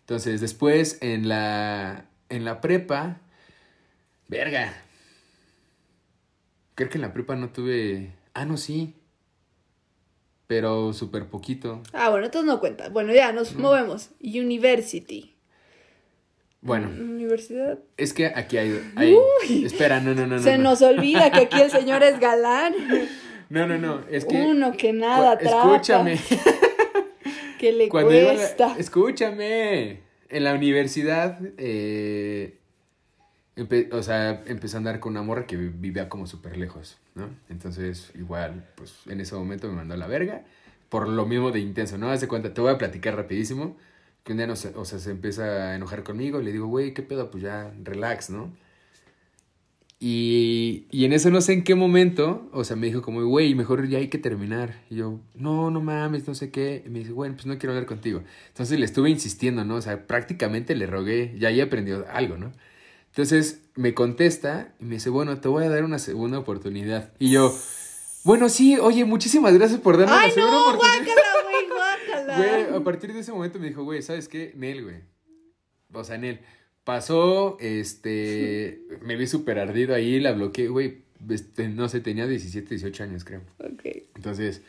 [0.00, 3.20] Entonces, después en la, en la prepa,
[4.28, 4.72] verga.
[6.74, 8.94] Creo que en la prepa no tuve, ah, no, sí,
[10.46, 11.82] pero súper poquito.
[11.92, 12.88] Ah, bueno, entonces no cuenta.
[12.88, 14.10] Bueno, ya nos movemos.
[14.20, 15.34] University.
[16.60, 17.78] Bueno, Universidad.
[17.96, 19.14] es que aquí hay, hay-
[19.48, 19.64] Uy.
[19.64, 20.42] espera, no, no, no, no.
[20.42, 20.70] Se no.
[20.70, 22.74] nos olvida que aquí el señor es galán.
[23.48, 24.40] No, no, no, es que...
[24.40, 25.72] Uno que nada trata.
[25.72, 26.18] Escúchame.
[27.58, 28.74] Que le Cuando la- cuesta.
[28.76, 30.00] escúchame.
[30.28, 32.58] En la universidad, eh,
[33.56, 36.98] empe- o sea, empecé a andar con una morra que vi- vivía como súper lejos,
[37.14, 37.28] ¿no?
[37.48, 40.44] Entonces, igual, pues en ese momento me mandó a la verga.
[40.88, 42.10] Por lo mismo de intenso, ¿no?
[42.10, 43.76] Haz de cuenta, te voy a platicar rapidísimo.
[44.24, 46.94] Que un día, no o sea, se empieza a enojar conmigo y le digo, güey,
[46.94, 47.30] ¿qué pedo?
[47.30, 48.52] Pues ya, relax, ¿no?
[50.04, 53.54] Y, y en eso no sé en qué momento, o sea, me dijo como, güey,
[53.54, 54.74] mejor ya hay que terminar.
[54.90, 56.82] Y yo, no, no mames, no sé qué.
[56.84, 58.22] Y me dice, bueno, pues no quiero hablar contigo.
[58.48, 59.76] Entonces le estuve insistiendo, ¿no?
[59.76, 62.52] O sea, prácticamente le rogué, ya ahí aprendió algo, ¿no?
[63.12, 67.12] Entonces me contesta y me dice, bueno, te voy a dar una segunda oportunidad.
[67.18, 67.54] Y yo,
[68.24, 71.04] Bueno, sí, oye, muchísimas gracias por darnos Ay, la segunda no, oportunidad.
[71.04, 72.36] guácala, güey, guácala.
[72.38, 74.52] Güey, a partir de ese momento me dijo, güey, ¿sabes qué?
[74.56, 74.96] Nel, güey.
[75.92, 76.40] O sea, Nel.
[76.84, 81.02] Pasó, este, me vi súper ardido ahí, la bloqueé, güey.
[81.28, 83.42] Este, no sé, tenía 17, 18 años, creo.
[83.58, 83.82] Ok.
[84.16, 84.62] Entonces,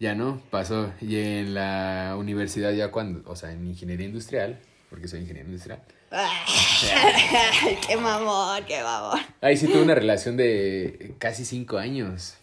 [0.00, 0.92] ya no, pasó.
[1.00, 4.58] Y en la universidad ya cuando, o sea, en ingeniería industrial,
[4.90, 5.80] porque soy ingeniero industrial.
[7.86, 9.20] Qué mamón, qué mamón.
[9.40, 12.36] Ahí sí tuve una relación de casi cinco años.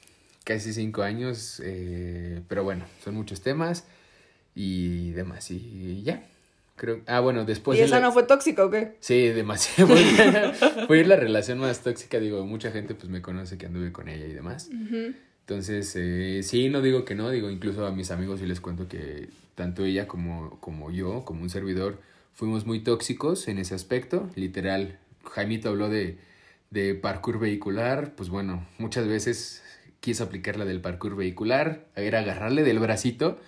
[0.44, 1.62] Casi cinco años.
[1.64, 3.86] eh, pero bueno, son muchos temas
[4.56, 5.50] y demás.
[5.52, 6.24] Y ya.
[6.76, 7.02] Creo.
[7.06, 7.78] Ah, bueno, después.
[7.78, 8.98] ¿Y de esa la- no fue tóxica o qué?
[9.00, 9.96] Sí, demasiado.
[9.96, 12.20] Fue, fue la relación más tóxica.
[12.20, 14.70] Digo, mucha gente pues me conoce que anduve con ella y demás.
[15.42, 17.30] Entonces, eh, sí, no digo que no.
[17.30, 21.44] Digo, incluso a mis amigos sí les cuento que tanto ella como, como yo, como
[21.44, 22.02] un servidor,
[22.34, 24.30] fuimos muy tóxicos en ese aspecto.
[24.36, 25.00] Literal,
[25.32, 26.18] Jaimito habló de,
[26.70, 28.16] de parkour vehicular.
[28.16, 29.64] Pues bueno, muchas veces
[30.00, 31.86] quiso aplicar la del parkour vehicular.
[31.96, 33.40] Era agarrarle del bracito.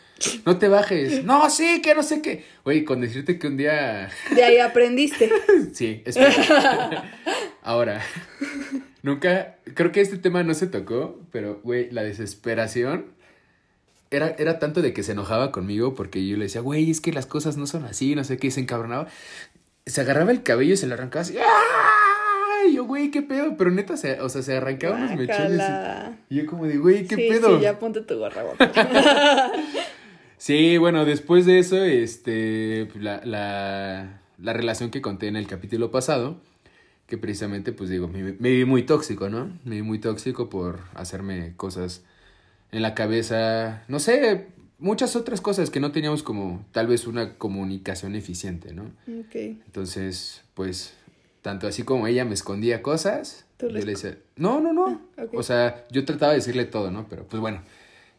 [0.46, 1.26] No te bajes.
[1.26, 2.46] No, sí, que no sé qué.
[2.64, 4.10] Oye, con decirte que un día...
[4.34, 5.30] De ahí aprendiste.
[5.74, 7.12] Sí, espera.
[7.62, 8.02] Ahora,
[9.02, 13.08] nunca, creo que este tema no se tocó, pero, güey, la desesperación
[14.12, 17.12] era, era tanto de que se enojaba conmigo porque yo le decía, güey, es que
[17.14, 19.08] las cosas no son así, no sé qué, y se encabronaba.
[19.86, 21.36] Se agarraba el cabello y se lo arrancaba así.
[21.38, 22.68] ¡Ah!
[22.68, 25.62] Y yo, güey, qué pedo, pero neta, se, o sea, se arrancaba los mechones.
[26.30, 27.58] y- yo como de, güey, qué sí, pedo.
[27.58, 28.44] Sí, ya ponte tu gorra.
[30.38, 35.92] Sí, bueno, después de eso, este, la, la, la relación que conté en el capítulo
[35.92, 36.38] pasado,
[37.08, 39.50] que precisamente, pues digo, me, me vi muy tóxico, ¿no?
[39.64, 42.04] Me vi muy tóxico por hacerme cosas
[42.72, 44.48] en la cabeza, no sé,
[44.80, 48.84] muchas otras cosas que no teníamos como tal vez una comunicación eficiente, ¿no?
[49.08, 49.36] ok.
[49.66, 50.94] Entonces, pues,
[51.42, 55.02] tanto así como ella me escondía cosas, Tú yo le decía, no, no, no.
[55.18, 55.24] Ah.
[55.34, 57.08] O sea, yo trataba de decirle todo, ¿no?
[57.08, 57.62] Pero pues bueno,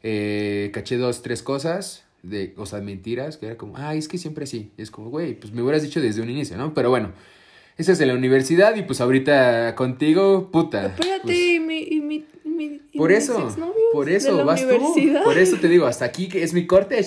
[0.03, 4.17] eh, caché dos, tres cosas, de, o sea, mentiras, que era como, ay, es que
[4.19, 4.71] siempre así.
[4.79, 6.73] Y es como, güey, pues me hubieras dicho desde un inicio, ¿no?
[6.73, 7.13] Pero bueno,
[7.77, 10.87] esa es en la universidad y pues ahorita contigo, puta.
[10.87, 13.39] Espérate, pues, y mi, y mi, y mi- por mis eso,
[13.97, 14.95] por eso, vas tú.
[15.25, 17.01] Por eso te digo, hasta aquí que es mi corte,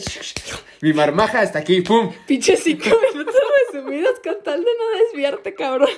[0.82, 2.12] mi marmaja hasta aquí, ¡pum!
[2.25, 3.36] Pinche cinco minutos
[3.71, 5.89] resumidos con tal de no desviarte, cabrón.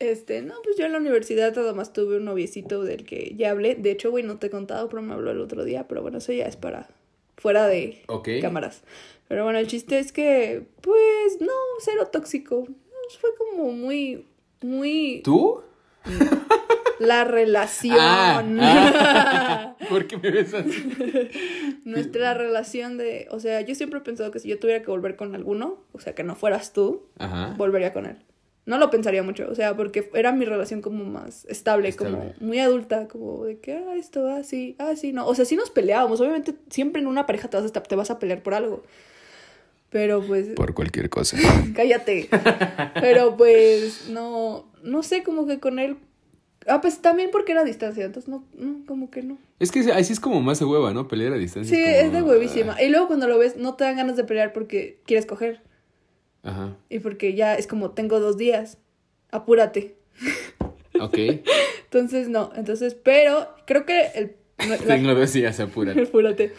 [0.00, 3.52] Este, no, pues yo en la universidad nada más tuve un noviecito del que ya
[3.52, 3.76] hablé.
[3.76, 5.86] De hecho, güey, no te he contado, pero me habló el otro día.
[5.86, 6.88] Pero bueno, eso ya es para
[7.36, 8.28] fuera de Ok.
[8.40, 8.82] cámaras.
[9.28, 12.66] Pero bueno, el chiste es que, pues, no, cero tóxico.
[13.20, 14.26] Fue como muy,
[14.62, 15.20] muy...
[15.22, 15.62] ¿Tú?
[16.98, 17.96] La relación.
[17.98, 19.76] Ah, ah.
[19.88, 21.30] ¿Por qué me ves así?
[21.84, 23.28] Nuestra relación de...
[23.30, 26.00] O sea, yo siempre he pensado que si yo tuviera que volver con alguno, o
[26.00, 27.54] sea, que no fueras tú, Ajá.
[27.56, 28.16] volvería con él.
[28.66, 32.60] No lo pensaría mucho, o sea, porque era mi relación como más estable, como muy
[32.60, 35.26] adulta, como de que, ah, esto, ah, sí, ah, sí, no.
[35.26, 38.10] O sea, sí nos peleábamos, obviamente siempre en una pareja te vas a, te vas
[38.10, 38.82] a pelear por algo.
[39.90, 41.36] Pero pues, Por cualquier cosa.
[41.76, 42.28] cállate.
[43.00, 45.98] Pero pues, no, no sé, como que con él...
[46.66, 49.38] Ah, pues también porque era a distancia, entonces no, no, como que no.
[49.58, 51.08] Es que así es como más de hueva, ¿no?
[51.08, 51.76] Pelear a distancia.
[51.76, 52.80] Sí, como- es de huevísima.
[52.82, 55.60] Y luego cuando lo ves, no te dan ganas de pelear porque quieres coger.
[56.42, 56.76] Ajá.
[56.88, 58.78] Y porque ya es como, tengo dos días,
[59.30, 59.96] apúrate.
[61.00, 61.18] Ok.
[61.84, 64.36] Entonces, no, entonces, pero creo que el...
[64.68, 65.92] la- Tengo dos días, apura.
[66.00, 66.52] apúrate.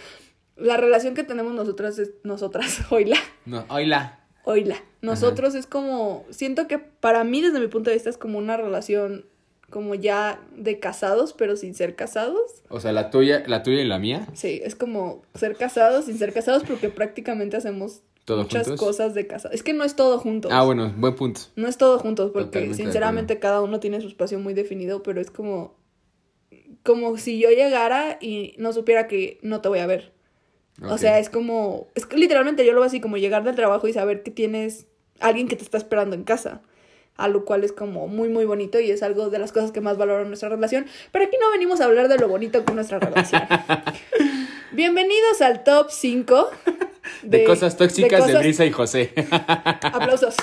[0.57, 3.15] La relación que tenemos nosotras es, nosotras, oíla,
[3.45, 4.19] No, oíla.
[4.43, 4.75] oíla.
[5.01, 8.57] Nosotros es como, siento que para mí desde mi punto de vista es como una
[8.57, 9.25] relación
[9.69, 12.63] como ya de casados, pero sin ser casados.
[12.69, 14.27] O sea, la tuya, la tuya y la mía.
[14.33, 18.85] Sí, es como ser casados sin ser casados porque prácticamente hacemos ¿Todo muchas juntos?
[18.85, 19.49] cosas de casa.
[19.51, 20.51] Es que no es todo juntos.
[20.53, 21.41] Ah, bueno, buen punto.
[21.55, 25.21] No es todo juntos, porque Totalmente sinceramente cada uno tiene su espacio muy definido, pero
[25.21, 25.75] es como.
[26.83, 30.13] Como si yo llegara y no supiera que no te voy a ver.
[30.81, 31.87] O sea, es como.
[31.95, 34.87] Es que literalmente yo lo veo así como llegar del trabajo y saber que tienes
[35.19, 36.61] alguien que te está esperando en casa.
[37.17, 39.79] A lo cual es como muy, muy bonito y es algo de las cosas que
[39.79, 40.85] más valoro en nuestra relación.
[41.11, 43.41] Pero aquí no venimos a hablar de lo bonito con nuestra relación.
[44.73, 46.49] Bienvenidos al top 5
[47.23, 49.13] De, cosas tóxicas de, cosas- Brisa y José.
[49.31, 50.35] Aplausos.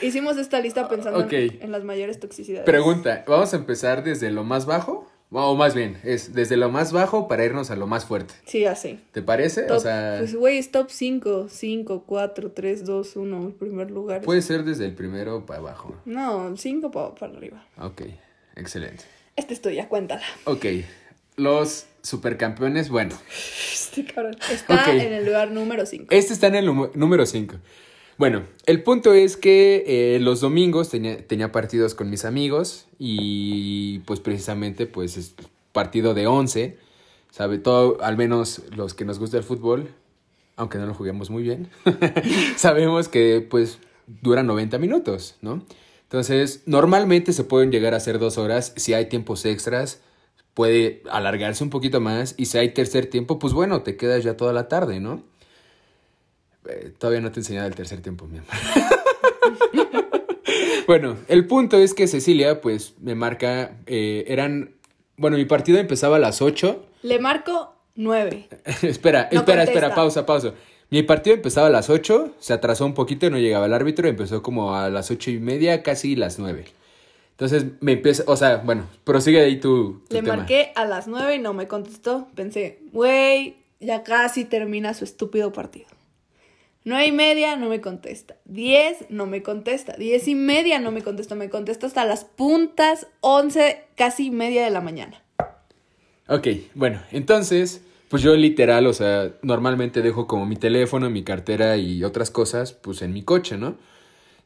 [0.00, 2.66] Hicimos esta lista pensando en, las mayores toxicidades.
[2.66, 5.10] Pregunta, ¿vamos a empezar desde lo más bajo?
[5.30, 8.34] O más bien, es desde lo más bajo para irnos a lo más fuerte.
[8.46, 9.00] Sí, así.
[9.12, 9.62] ¿Te parece?
[9.62, 11.48] Top- o sea, Pues, güey, es top 5.
[11.50, 13.46] 5, 4, 3, 2, 1.
[13.48, 14.20] El primer lugar.
[14.20, 15.96] puede ser desde el primero para abajo.
[16.04, 17.66] No, 5 para arriba.
[17.80, 18.02] Ok,
[18.54, 19.04] excelente.
[19.34, 20.22] Esta es tuya, cuéntala.
[20.44, 20.66] Ok,
[21.36, 23.16] los supercampeones, bueno,
[23.72, 24.36] Este cabrón.
[24.52, 24.88] Está Ok.
[24.88, 26.06] en el lugar número 5.
[26.10, 27.56] este está en el número 5.
[28.16, 33.98] Bueno, el punto es que eh, los domingos tenía, tenía partidos con mis amigos y
[34.00, 35.34] pues precisamente pues es
[35.72, 36.78] partido de 11,
[37.30, 37.58] ¿sabe?
[37.58, 39.88] Todo, al menos los que nos gusta el fútbol,
[40.56, 41.68] aunque no lo juguemos muy bien,
[42.56, 43.78] sabemos que pues
[44.22, 45.64] dura 90 minutos, ¿no?
[46.04, 50.00] Entonces, normalmente se pueden llegar a hacer dos horas si hay tiempos extras,
[50.54, 54.36] puede alargarse un poquito más y si hay tercer tiempo, pues bueno, te quedas ya
[54.36, 55.24] toda la tarde, ¿no?
[56.68, 58.50] Eh, todavía no te he enseñado el tercer tiempo, mi amor.
[60.86, 64.74] bueno, el punto es que Cecilia, pues, me marca, eh, eran,
[65.16, 66.84] bueno, mi partido empezaba a las 8.
[67.02, 68.48] Le marco 9.
[68.82, 70.52] espera, No espera, espera, pausa, pausa.
[70.90, 74.42] Mi partido empezaba a las 8, se atrasó un poquito, no llegaba el árbitro, empezó
[74.42, 76.64] como a las ocho y media, casi las 9.
[77.32, 80.36] Entonces me empieza, o sea, bueno, prosigue ahí tu, tu Le tema.
[80.36, 82.28] marqué a las 9 y no me contestó.
[82.36, 85.86] Pensé, güey, ya casi termina su estúpido partido.
[86.84, 88.36] 9 y media no me contesta.
[88.44, 89.94] 10 no me contesta.
[89.96, 91.34] 10 y media no me contesta.
[91.34, 95.22] Me contesta hasta las puntas 11, casi media de la mañana.
[96.28, 101.76] Ok, bueno, entonces, pues yo literal, o sea, normalmente dejo como mi teléfono, mi cartera
[101.76, 103.76] y otras cosas, pues en mi coche, ¿no?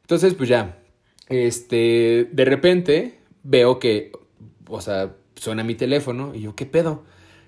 [0.01, 0.77] Entonces, pues ya,
[1.27, 4.11] este, de repente veo que,
[4.67, 7.03] o sea, suena mi teléfono y yo, ¿qué pedo?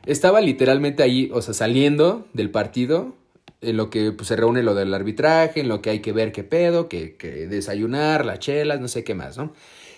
[0.06, 3.16] Estaba literalmente ahí, o sea, saliendo del partido,
[3.62, 6.32] en lo que pues, se reúne lo del arbitraje, en lo que hay que ver
[6.32, 9.54] qué pedo, que, que desayunar, las chelas, no sé qué más, ¿no?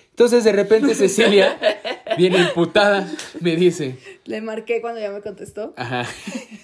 [0.09, 1.57] Entonces de repente Cecilia
[2.17, 5.73] viene imputada, me dice, Le marqué cuando ya me contestó.
[5.75, 6.05] ajá,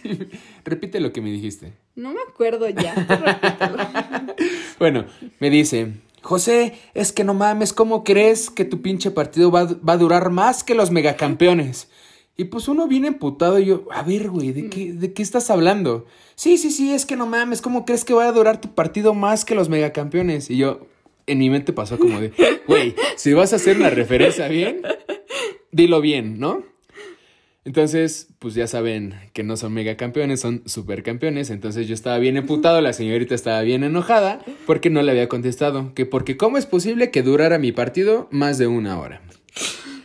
[0.65, 1.73] repite lo que me dijiste.
[1.95, 2.93] No me acuerdo ya.
[4.79, 5.05] Bueno,
[5.39, 9.93] me dice, José, es que no mames, ¿cómo crees que tu pinche partido va, va
[9.93, 11.89] a durar más que los megacampeones?
[12.39, 15.49] Y pues uno viene emputado y yo, a ver, güey, ¿de qué, ¿de qué estás
[15.49, 16.05] hablando?
[16.35, 19.13] Sí, sí, sí, es que no mames, ¿cómo crees que va a durar tu partido
[19.13, 20.49] más que los megacampeones?
[20.49, 20.87] Y yo,
[21.27, 22.31] en mi mente pasó como de,
[22.67, 24.83] güey, si vas a hacer una referencia bien,
[25.73, 26.63] dilo bien, ¿no?
[27.65, 31.49] Entonces, pues ya saben que no son megacampeones, son supercampeones.
[31.49, 35.93] Entonces yo estaba bien emputado, la señorita estaba bien enojada porque no le había contestado.
[35.93, 39.21] Que porque cómo es posible que durara mi partido más de una hora.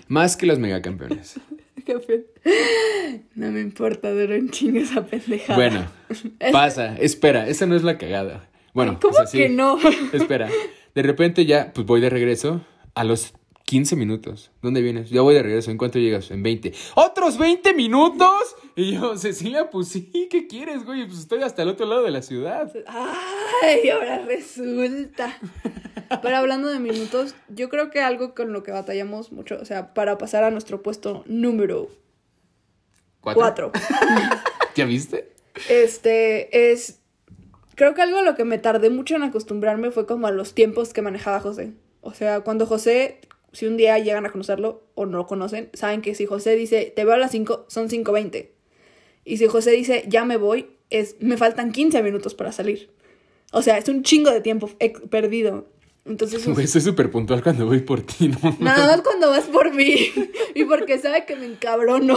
[0.08, 1.36] Más que los megacampeones.
[3.34, 5.56] No me importa, duró un chingo esa pendejada.
[5.56, 5.86] Bueno,
[6.52, 8.48] pasa, espera, esa no es la cagada.
[8.72, 9.38] Bueno, ¿Cómo o sea, sí.
[9.38, 9.78] que no?
[10.12, 10.48] Espera,
[10.94, 14.50] de repente ya, pues voy de regreso a los 15 minutos.
[14.60, 15.10] ¿Dónde vienes?
[15.10, 15.70] Ya voy de regreso.
[15.70, 16.30] ¿En cuánto llegas?
[16.30, 16.72] En 20.
[16.96, 18.56] ¿Otros 20 minutos?
[18.76, 21.06] Y yo, Cecilia, pues sí, ¿qué quieres, güey?
[21.06, 22.70] Pues estoy hasta el otro lado de la ciudad.
[22.86, 25.38] Ay, ahora resulta.
[26.22, 29.94] Pero hablando de minutos, yo creo que algo con lo que batallamos mucho, o sea,
[29.94, 31.88] para pasar a nuestro puesto número
[33.20, 33.72] ¿Cuatro?
[33.72, 33.72] 4,
[34.76, 35.32] ¿Ya viste?
[35.70, 37.00] este, es,
[37.74, 40.54] creo que algo a lo que me tardé mucho en acostumbrarme fue como a los
[40.54, 41.72] tiempos que manejaba José.
[42.02, 43.20] O sea, cuando José,
[43.54, 46.92] si un día llegan a conocerlo o no lo conocen, saben que si José dice,
[46.94, 48.50] te veo a las 5, son 5.20.
[49.24, 52.90] Y si José dice, ya me voy, es, me faltan 15 minutos para salir.
[53.52, 54.68] O sea, es un chingo de tiempo
[55.08, 55.68] perdido.
[56.04, 58.56] Entonces, Güey, soy súper puntual cuando voy por ti, ¿no?
[58.58, 60.10] Nada más cuando vas por mí.
[60.54, 62.16] y porque sabe que me encabrono.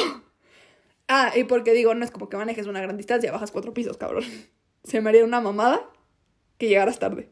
[1.08, 3.98] Ah, y porque digo, no es como que manejes una gran distancia, bajas cuatro pisos,
[3.98, 4.26] cabrón.
[4.84, 5.90] Se me haría una mamada
[6.58, 7.30] que llegaras tarde.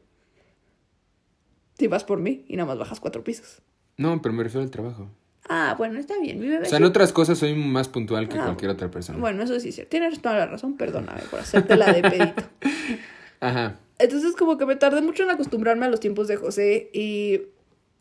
[1.78, 3.62] Si vas por mí y nada más bajas cuatro pisos.
[3.98, 5.10] No, pero me refiero al trabajo.
[5.48, 6.66] Ah, bueno, está bien, mi bebé.
[6.66, 9.20] O sea, en otras cosas soy más puntual que Ah, cualquier otra persona.
[9.20, 9.92] Bueno, eso sí es cierto.
[9.92, 12.44] Tienes toda la razón, perdóname por hacerte la de pedito.
[13.40, 13.80] Ajá.
[14.00, 17.42] Entonces como que me tardé mucho en acostumbrarme a los tiempos de José y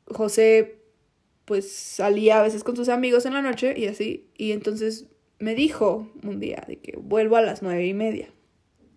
[0.07, 0.78] José
[1.44, 5.07] pues salía a veces con sus amigos en la noche y así y entonces
[5.38, 8.28] me dijo un día de que vuelvo a las nueve y media.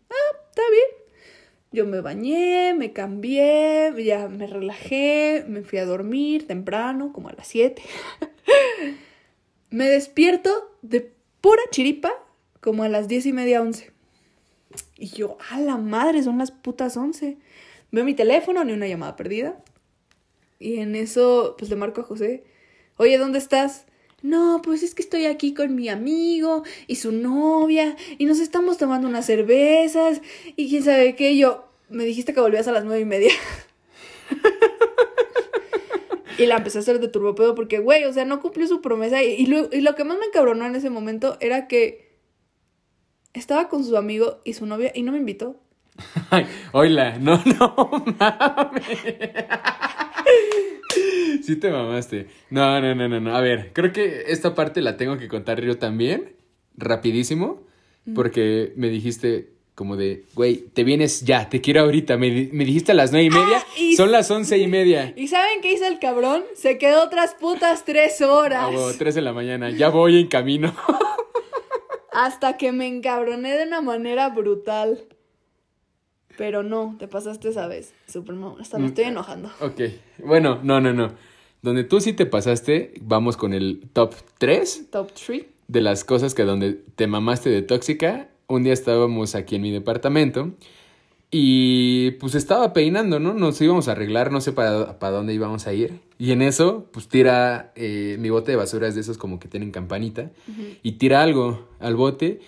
[0.09, 1.06] Ah, está bien.
[1.71, 7.33] Yo me bañé, me cambié, ya me relajé, me fui a dormir temprano, como a
[7.33, 7.81] las siete.
[9.69, 12.13] me despierto de pura chiripa
[12.61, 13.91] como a las diez y media, once.
[14.97, 17.37] Y yo, a la madre, son las putas 11.
[17.91, 19.61] Veo mi teléfono, ni una llamada perdida.
[20.59, 22.43] Y en eso, pues le marco a José.
[22.97, 23.85] Oye, ¿dónde estás?
[24.23, 28.77] No, pues es que estoy aquí con mi amigo y su novia y nos estamos
[28.77, 30.21] tomando unas cervezas
[30.55, 31.37] y quién sabe qué.
[31.37, 33.31] Yo, me dijiste que volvías a las nueve y media.
[36.37, 39.23] y la empecé a hacer de turbopedo porque, güey, o sea, no cumplió su promesa.
[39.23, 42.17] Y, y lo, y lo que más me encabronó en ese momento era que
[43.33, 45.57] estaba con su amigo y su novia y no me invitó.
[46.31, 48.97] Ay, oila, no, no mames.
[51.43, 52.27] Sí te mamaste.
[52.49, 53.35] No, no, no, no, no.
[53.35, 56.33] A ver, creo que esta parte la tengo que contar yo también,
[56.77, 57.63] rapidísimo,
[58.15, 62.17] porque me dijiste, Como de, güey, te vienes ya, te quiero ahorita.
[62.17, 65.13] Me, me dijiste a las nueve y media, Ah, y- son las once y media.
[65.15, 66.43] ¿Y saben qué hizo el cabrón?
[66.55, 68.63] Se quedó otras putas tres horas.
[68.63, 70.73] Ah, huevo, tres de la mañana, ya voy en camino.
[72.11, 75.05] Hasta que me encabroné de una manera brutal.
[76.37, 77.93] Pero no, te pasaste esa vez.
[78.07, 78.35] Super.
[78.59, 79.49] Hasta me estoy enojando.
[79.59, 79.81] ok,
[80.23, 81.11] bueno, no, no, no.
[81.61, 85.45] Donde tú sí te pasaste, vamos con el top 3 Top 3.
[85.67, 88.29] de las cosas que donde te mamaste de tóxica.
[88.47, 90.53] Un día estábamos aquí en mi departamento
[91.29, 93.33] y pues estaba peinando, ¿no?
[93.33, 95.99] Nos íbamos a arreglar, no sé para, para dónde íbamos a ir.
[96.17, 99.47] Y en eso, pues tira eh, mi bote de basura, es de esos como que
[99.49, 100.31] tienen campanita,
[100.81, 102.39] y tira algo al bote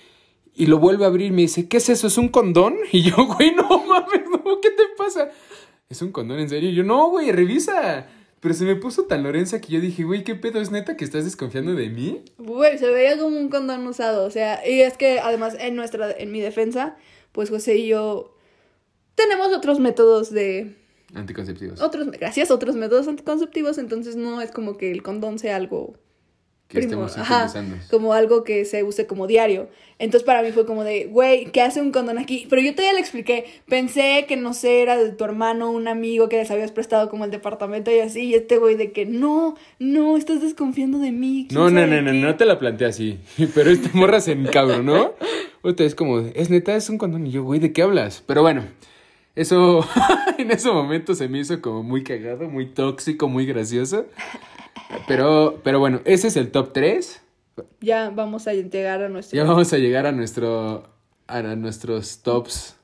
[0.59, 1.31] y lo vuelve a abrir.
[1.31, 2.07] Me dice, ¿qué es eso?
[2.07, 2.75] ¿Es un condón?
[2.91, 5.29] Y yo, güey, no mames, no, ¿qué te pasa?
[5.87, 6.69] ¿Es un condón en serio?
[6.69, 8.07] Y yo, no, güey, revisa.
[8.41, 10.59] Pero se me puso tan Lorenza que yo dije, güey, ¿qué pedo?
[10.59, 12.23] ¿Es neta que estás desconfiando de mí?
[12.37, 14.25] Güey, se veía como un condón usado.
[14.25, 16.97] O sea, y es que además en nuestra, en mi defensa,
[17.31, 18.35] pues José y yo
[19.15, 20.75] tenemos otros métodos de.
[21.13, 21.81] Anticonceptivos.
[21.81, 23.77] Otros, gracias, otros métodos anticonceptivos.
[23.77, 25.95] Entonces no es como que el condón sea algo
[26.69, 27.51] que primo- estemos ajá,
[27.89, 29.67] como algo que se use como diario.
[29.97, 32.45] Entonces para mí fue como de, güey, ¿qué hace un condón aquí?
[32.49, 36.29] Pero yo todavía le expliqué, pensé que no sé, era de tu hermano, un amigo
[36.29, 39.57] que les habías prestado como el departamento y así, y este güey de que no,
[39.79, 41.47] no, estás desconfiando de mí.
[41.49, 42.17] ¿quién No, no, no, no, qué?".
[42.17, 43.17] no te la planteé así.
[43.55, 45.15] Pero esta morra se encabronó.
[45.61, 47.27] Otra es como, es neta, es un condón.
[47.27, 48.23] Y yo, güey, ¿de qué hablas?
[48.25, 48.63] Pero bueno,
[49.41, 49.85] eso
[50.37, 54.05] en ese momento se me hizo como muy cagado, muy tóxico, muy gracioso.
[55.07, 57.21] Pero, pero bueno, ese es el top 3.
[57.81, 59.35] Ya vamos a llegar a nuestro...
[59.37, 60.83] Ya vamos a llegar a nuestro
[61.27, 62.75] a nuestros tops.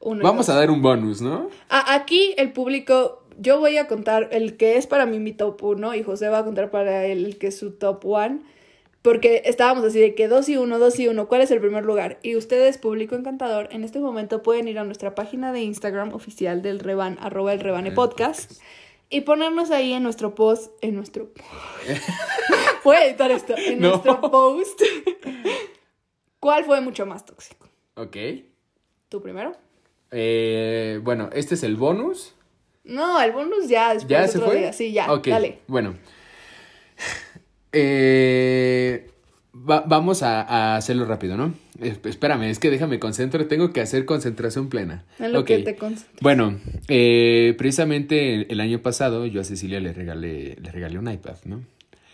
[0.00, 1.50] uno Vamos a dar un bonus, ¿no?
[1.68, 5.62] A- aquí el público, yo voy a contar el que es para mí mi top
[5.62, 8.40] 1 y José va a contar para él el que es su top 1.
[9.06, 11.84] Porque estábamos así de que 2 y 1, 2 y 1, ¿cuál es el primer
[11.84, 12.18] lugar?
[12.24, 16.60] Y ustedes, público encantador, en este momento pueden ir a nuestra página de Instagram oficial
[16.60, 18.60] del Reban, arroba el Rebane El Podcast,
[19.08, 21.30] y ponernos ahí en nuestro post, en nuestro...
[22.84, 23.90] Voy a editar esto, en No.
[23.90, 24.82] nuestro post.
[26.40, 27.68] ¿Cuál fue mucho más tóxico?
[27.94, 28.16] Ok.
[29.08, 29.52] ¿Tú primero?
[30.10, 32.34] Eh, bueno, este es el bonus.
[32.82, 34.58] No, el bonus ya después ¿Ya se otro fue?
[34.58, 34.72] día.
[34.72, 35.60] Sí, ya, Ok, dale.
[35.68, 35.94] Bueno.
[37.78, 39.06] Eh,
[39.54, 41.54] va- vamos a, a hacerlo rápido, ¿no?
[41.80, 43.46] Eh, espérame, es que déjame concentro.
[43.46, 45.04] Tengo que hacer concentración plena.
[45.18, 46.20] En lo que te concentras.
[46.22, 46.58] Bueno,
[46.88, 51.36] eh, precisamente el, el año pasado yo a Cecilia le regalé, le regalé un iPad,
[51.44, 51.62] ¿no?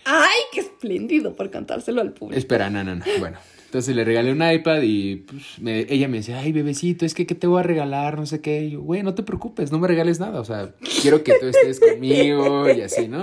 [0.05, 2.37] ¡Ay, qué espléndido por cantárselo al público!
[2.39, 3.05] Espera, no, no, no.
[3.21, 7.15] Bueno, entonces le regalé un iPad y pues, me- ella me decía, ay, bebecito, es
[7.15, 8.19] que ¿qué te voy a regalar?
[8.19, 8.65] No sé qué.
[8.65, 10.41] Y yo, güey, no te preocupes, no me regales nada.
[10.41, 10.73] O sea,
[11.03, 13.23] quiero que tú estés conmigo y así, ¿no?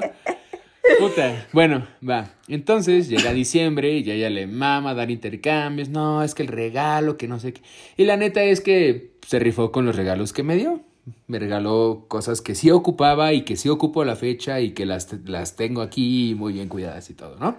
[0.98, 2.34] Puta, bueno, va.
[2.48, 5.90] Entonces llega diciembre y ya ella le mama dar intercambios.
[5.90, 7.62] No, es que el regalo, que no sé qué.
[7.98, 10.82] Y la neta es que se rifó con los regalos que me dio.
[11.28, 14.86] Me regaló cosas que sí ocupaba y que sí ocupo a la fecha y que
[14.86, 17.56] las, las tengo aquí muy bien cuidadas y todo, ¿no?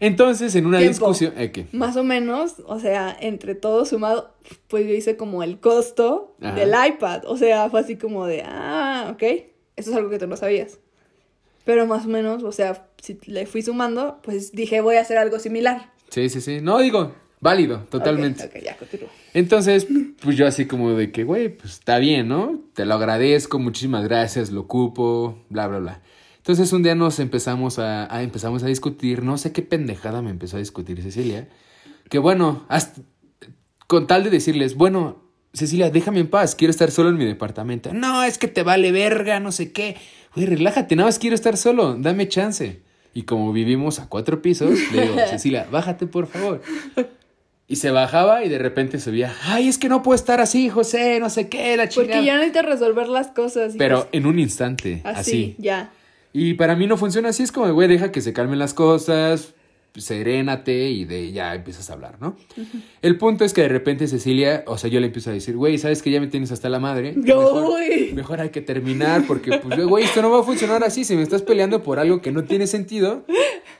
[0.00, 0.92] Entonces, en una Tiempo.
[0.92, 1.34] discusión.
[1.36, 1.66] ¿eh, qué?
[1.72, 4.32] Más o menos, o sea, entre todo sumado,
[4.68, 6.54] pues yo hice como el costo Ajá.
[6.54, 7.22] del iPad.
[7.26, 9.22] O sea, fue así como de, ah, ok,
[9.74, 10.78] eso es algo que tú no sabías.
[11.68, 15.18] Pero más o menos, o sea, si le fui sumando, pues dije, voy a hacer
[15.18, 15.92] algo similar.
[16.08, 16.60] Sí, sí, sí.
[16.62, 18.44] No, digo, válido, totalmente.
[18.46, 19.08] Ok, ya, continúo.
[19.34, 19.86] Entonces,
[20.22, 22.58] pues yo así como de que, güey, pues está bien, ¿no?
[22.72, 26.02] Te lo agradezco, muchísimas gracias, lo ocupo, bla, bla, bla.
[26.38, 30.30] Entonces un día nos empezamos a, a- empezamos a discutir, no sé qué pendejada me
[30.30, 31.50] empezó a discutir Cecilia,
[32.08, 33.02] que bueno, hasta-
[33.86, 37.92] con tal de decirles, bueno, Cecilia, déjame en paz, quiero estar solo en mi departamento.
[37.92, 39.96] No, es que te vale verga, no sé qué.
[40.34, 42.82] Güey, relájate, nada más quiero estar solo, dame chance.
[43.14, 46.60] Y como vivimos a cuatro pisos, le digo, Cecilia, bájate por favor.
[47.66, 51.18] Y se bajaba y de repente subía, ay, es que no puedo estar así, José,
[51.20, 52.14] no sé qué, la chingada.
[52.14, 53.74] Porque ya necesito resolver las cosas.
[53.76, 55.56] Pero en un instante, así, así.
[55.58, 55.90] ya.
[56.32, 59.54] Y para mí no funciona así, es como, güey, deja que se calmen las cosas,
[60.00, 62.36] serénate y de ya empiezas a hablar, ¿no?
[63.02, 65.78] El punto es que de repente Cecilia, o sea, yo le empiezo a decir, güey,
[65.78, 67.14] ¿sabes que ya me tienes hasta la madre?
[67.16, 67.78] Mejor,
[68.14, 71.04] mejor hay que terminar porque, pues, güey, esto no va a funcionar así.
[71.04, 73.24] Si me estás peleando por algo que no tiene sentido,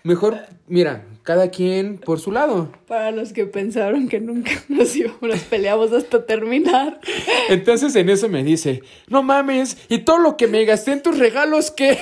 [0.03, 2.73] mejor, mira, cada quien por su lado.
[2.87, 7.01] Para los que pensaron que nunca nos íbamos, nos peleamos hasta terminar.
[7.49, 11.19] Entonces en eso me dice, no mames, y todo lo que me gasté en tus
[11.19, 11.91] regalos, ¿qué?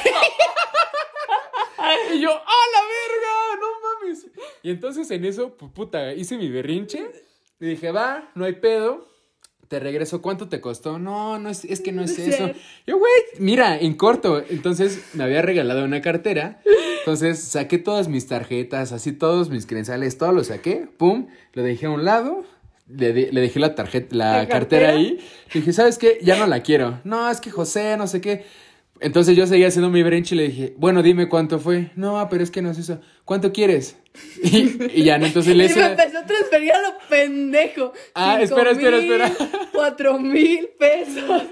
[2.14, 3.45] y yo, ¡ah, la verga!
[4.62, 7.04] Y entonces en eso, pu- puta, hice mi berrinche.
[7.60, 9.08] Y dije, va, no hay pedo.
[9.68, 10.98] Te regreso, ¿cuánto te costó?
[10.98, 12.50] No, no es, es que no es eso.
[12.86, 14.42] Yo, güey, mira, en corto.
[14.48, 16.60] Entonces me había regalado una cartera.
[17.00, 20.86] Entonces saqué todas mis tarjetas, así todos mis credenciales, todo lo saqué.
[20.98, 22.44] Pum, lo dejé a un lado.
[22.88, 24.90] le, dejé la tarjeta, la, ¿La cartera cartera?
[24.90, 25.18] ahí.
[25.52, 26.18] Le dije, ¿sabes qué?
[26.22, 27.00] Ya no la quiero.
[27.02, 28.44] No, es que José, no sé qué.
[29.00, 31.90] Entonces yo seguía haciendo mi brench y le dije, bueno, dime cuánto fue.
[31.96, 33.00] No, pero es que no es eso.
[33.24, 33.96] ¿Cuánto quieres?
[34.42, 35.26] Y, y ya, ¿no?
[35.26, 35.84] entonces le Y me hice...
[35.84, 37.92] empezó a transferir a lo pendejo.
[38.14, 39.32] Ah, Cinco espera, espera, espera.
[39.72, 41.42] Cuatro mil pesos.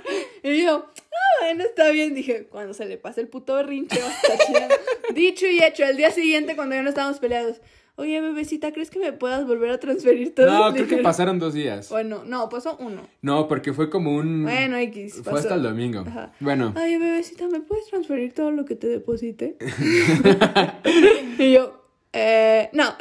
[0.43, 2.15] Y yo, ah, bueno, está bien.
[2.15, 4.69] Dije, cuando se le pase el puto berrinche, va a estar chido.
[5.15, 7.61] Dicho y hecho, el día siguiente, cuando ya no estábamos peleados,
[7.97, 10.47] oye, bebecita, ¿crees que me puedas volver a transferir todo?
[10.47, 11.89] No, creo que dinero?" pasaron dos días.
[11.89, 13.03] Bueno, no, pasó uno.
[13.23, 14.43] No, porque fue como un...
[14.45, 15.15] Bueno, X.
[15.15, 15.37] Fue pasó.
[15.37, 16.01] hasta el domingo.
[16.07, 16.33] Ajá.
[16.41, 19.57] Bueno, Ay, bebecita, ¿me puedes transferir todo lo que te deposité?
[21.39, 21.85] y yo,
[22.17, 22.95] eh, no.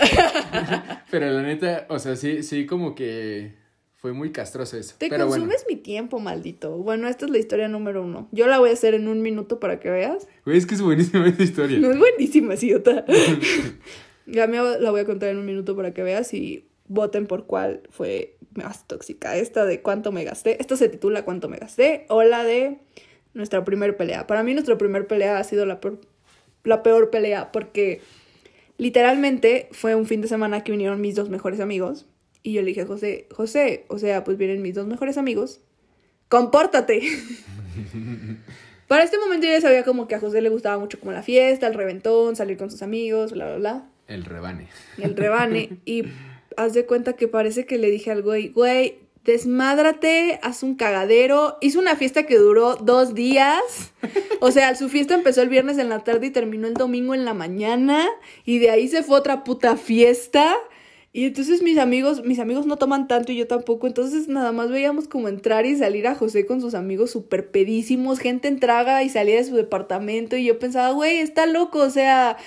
[1.11, 3.53] pero la neta, o sea, sí, sí, como que
[3.95, 4.95] fue muy castroso eso.
[4.97, 5.43] Te pero bueno.
[5.43, 6.71] consumes mi tiempo, maldito.
[6.77, 8.27] Bueno, esta es la historia número uno.
[8.31, 10.27] Yo la voy a hacer en un minuto para que veas.
[10.45, 11.77] Güey, es que es buenísima esta historia.
[11.77, 13.05] No es buenísima, idiota.
[14.25, 17.45] Ya me la voy a contar en un minuto para que veas y voten por
[17.45, 19.35] cuál fue más tóxica.
[19.35, 20.59] Esta de cuánto me gasté.
[20.59, 22.05] Esta se titula cuánto me gasté.
[22.09, 22.79] O la de
[23.33, 24.27] nuestra primer pelea.
[24.27, 25.99] Para mí nuestra primer pelea ha sido la peor,
[26.63, 28.01] la peor pelea porque
[28.77, 32.05] literalmente fue un fin de semana que vinieron mis dos mejores amigos.
[32.43, 35.61] Y yo le dije a José, José, o sea, pues vienen mis dos mejores amigos.
[36.27, 37.01] Compórtate.
[38.87, 41.23] Para este momento yo ya sabía como que a José le gustaba mucho como la
[41.23, 44.67] fiesta, el reventón, salir con sus amigos, bla, bla, bla, El rebane.
[44.97, 45.77] el rebane.
[45.85, 46.03] y
[46.57, 51.57] haz de cuenta que parece que le dije al güey, güey, desmádrate, haz un cagadero.
[51.61, 53.93] Hizo una fiesta que duró dos días.
[54.39, 57.23] O sea, su fiesta empezó el viernes en la tarde y terminó el domingo en
[57.23, 58.05] la mañana.
[58.45, 60.53] Y de ahí se fue otra puta fiesta.
[61.15, 63.87] Y entonces mis amigos, mis amigos no toman tanto y yo tampoco.
[63.87, 68.19] Entonces nada más veíamos como entrar y salir a José con sus amigos súper pedísimos.
[68.19, 70.35] Gente entraba y salía de su departamento.
[70.35, 71.79] Y yo pensaba, güey, está loco.
[71.79, 72.37] O sea,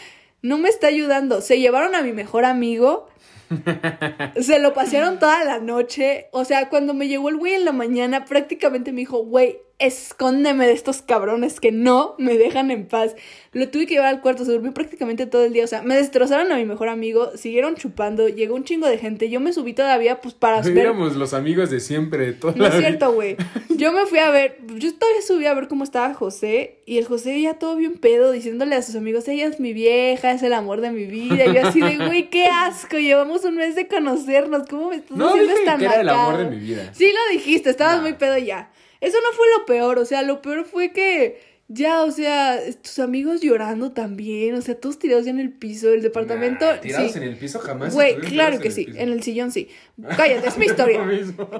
[0.42, 1.40] no me está ayudando.
[1.40, 3.08] Se llevaron a mi mejor amigo.
[4.40, 6.28] Se lo pasearon toda la noche.
[6.32, 10.66] O sea, cuando me llegó el güey en la mañana, prácticamente me dijo, güey, escóndeme
[10.66, 13.14] de estos cabrones que no me dejan en paz.
[13.52, 15.64] Lo tuve que llevar al cuarto, se durmió prácticamente todo el día.
[15.64, 19.28] O sea, me destrozaron a mi mejor amigo, siguieron chupando, llegó un chingo de gente.
[19.28, 20.78] Yo me subí todavía, pues, para ver.
[20.78, 23.36] Éramos los amigos de siempre, de toda No la es cierto, güey.
[23.70, 27.04] Yo me fui a ver, yo todavía subí a ver cómo estaba José y el
[27.04, 30.54] José ya todo bien pedo diciéndole a sus amigos, ella es mi vieja, es el
[30.54, 31.44] amor de mi vida.
[31.46, 35.16] Y yo así de, güey, qué asco, llevamos un mes de conocernos, ¿cómo me estás
[35.16, 36.90] No haciendo dije esta que era el amor nacada?" de mi vida.
[36.94, 38.02] Sí lo dijiste, estabas No.
[38.02, 38.70] muy pedo ya.
[39.00, 42.98] Eso no fue lo peor, o sea, lo peor fue que ya, o sea, tus
[43.00, 46.64] amigos llorando también, o sea, todos tirados ya en el piso, el departamento...
[46.64, 47.18] Nah, tirados sí.
[47.18, 47.92] en el piso jamás.
[47.92, 48.98] Güey, claro que en sí, piso.
[48.98, 49.68] en el sillón sí.
[50.16, 51.04] Cállate, es mi historia.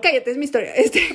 [0.03, 0.72] Cállate, es mi historia.
[0.74, 1.01] Este.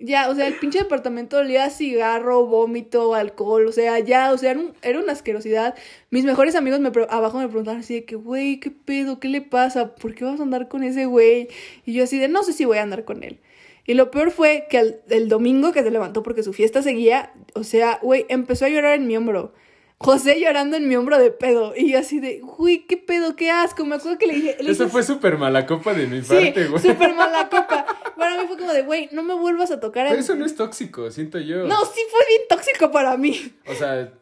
[0.00, 4.38] Ya, o sea, el pinche departamento olía a cigarro, vómito, alcohol, o sea, ya, o
[4.38, 5.74] sea, era, un- era una asquerosidad.
[6.10, 9.18] Mis mejores amigos me abajo me preguntaban así de que, güey, ¿qué pedo?
[9.18, 9.96] ¿Qué le pasa?
[9.96, 11.48] ¿Por qué vas a andar con ese güey?
[11.84, 13.40] Y yo así de, no sé si voy a andar con él.
[13.88, 17.64] Y lo peor fue que el domingo que se levantó porque su fiesta seguía, o
[17.64, 19.54] sea, güey, empezó a llorar en mi hombro.
[19.96, 21.72] José llorando en mi hombro de pedo.
[21.74, 23.84] Y yo así de, güey, qué pedo, qué asco.
[23.86, 24.56] Me acuerdo que le dije.
[24.60, 26.82] le Eso dije, fue súper mala copa de mi Sí, parte, güey.
[26.82, 27.86] súper mala copa.
[28.16, 30.20] Para mí fue como de, güey, no me vuelvas a tocar Pero el...
[30.20, 31.66] eso no es tóxico, siento yo.
[31.66, 33.52] No, sí fue bien tóxico para mí.
[33.66, 34.12] O sea,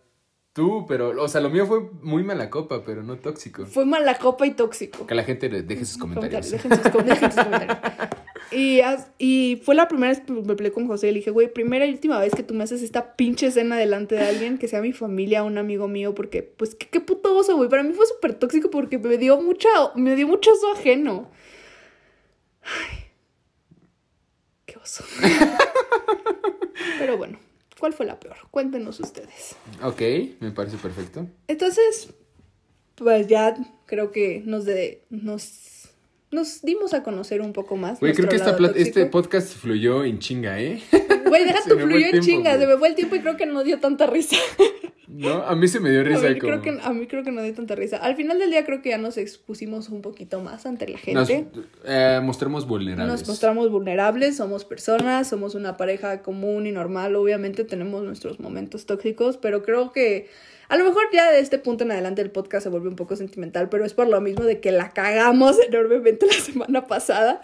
[0.53, 3.67] tú, pero, o sea, lo mío fue muy mala copa, pero no tóxico.
[3.67, 5.07] Fue mala copa y tóxico.
[5.07, 6.51] Que la gente deje sus comentarios.
[6.53, 7.79] Dejen sus, com- dejen sus comentarios.
[8.53, 8.80] Y,
[9.18, 11.09] y fue la primera vez que me peleé con José.
[11.09, 14.14] Le dije, güey, primera y última vez que tú me haces esta pinche escena delante
[14.14, 17.57] de alguien, que sea mi familia, un amigo mío, porque, pues, qué, qué puto oso,
[17.57, 17.68] güey.
[17.68, 21.30] Para mí fue súper tóxico porque me dio mucha, me dio mucho oso ajeno.
[22.62, 22.99] Ay,
[24.64, 25.05] qué oso.
[26.99, 27.38] Pero bueno,
[27.78, 28.36] ¿cuál fue la peor?
[28.51, 29.57] Cuéntenos ustedes.
[29.82, 30.01] Ok,
[30.40, 31.26] me parece perfecto.
[31.49, 32.11] Entonces,
[32.97, 33.55] pues ya
[33.86, 35.76] creo que nos de, nos,
[36.37, 37.99] nos dimos a conocer un poco más.
[37.99, 40.82] Güey, creo que esta este podcast fluyó en chinga, ¿eh?
[41.26, 43.64] Güey, deja tu fluyó en chinga, se me fue el tiempo y creo que no
[43.64, 44.37] dio tanta risa.
[45.09, 45.45] ¿No?
[45.47, 46.61] A mí se me dio A risa mí, como...
[46.61, 47.97] creo que, a mí creo que no dio tanta risa.
[47.97, 51.28] Al final del día creo que ya nos expusimos un poquito más ante la Nos
[51.28, 51.61] gente.
[51.84, 53.20] eh, mostramos vulnerables.
[53.20, 57.16] Nos mostramos vulnerables, somos personas, somos una pareja común y normal.
[57.16, 60.28] Obviamente tenemos nuestros momentos tóxicos, pero creo que
[60.69, 63.17] a lo mejor ya de este punto en adelante el podcast se vuelve un poco
[63.17, 67.41] sentimental, pero es por lo mismo de que la cagamos enormemente la semana pasada.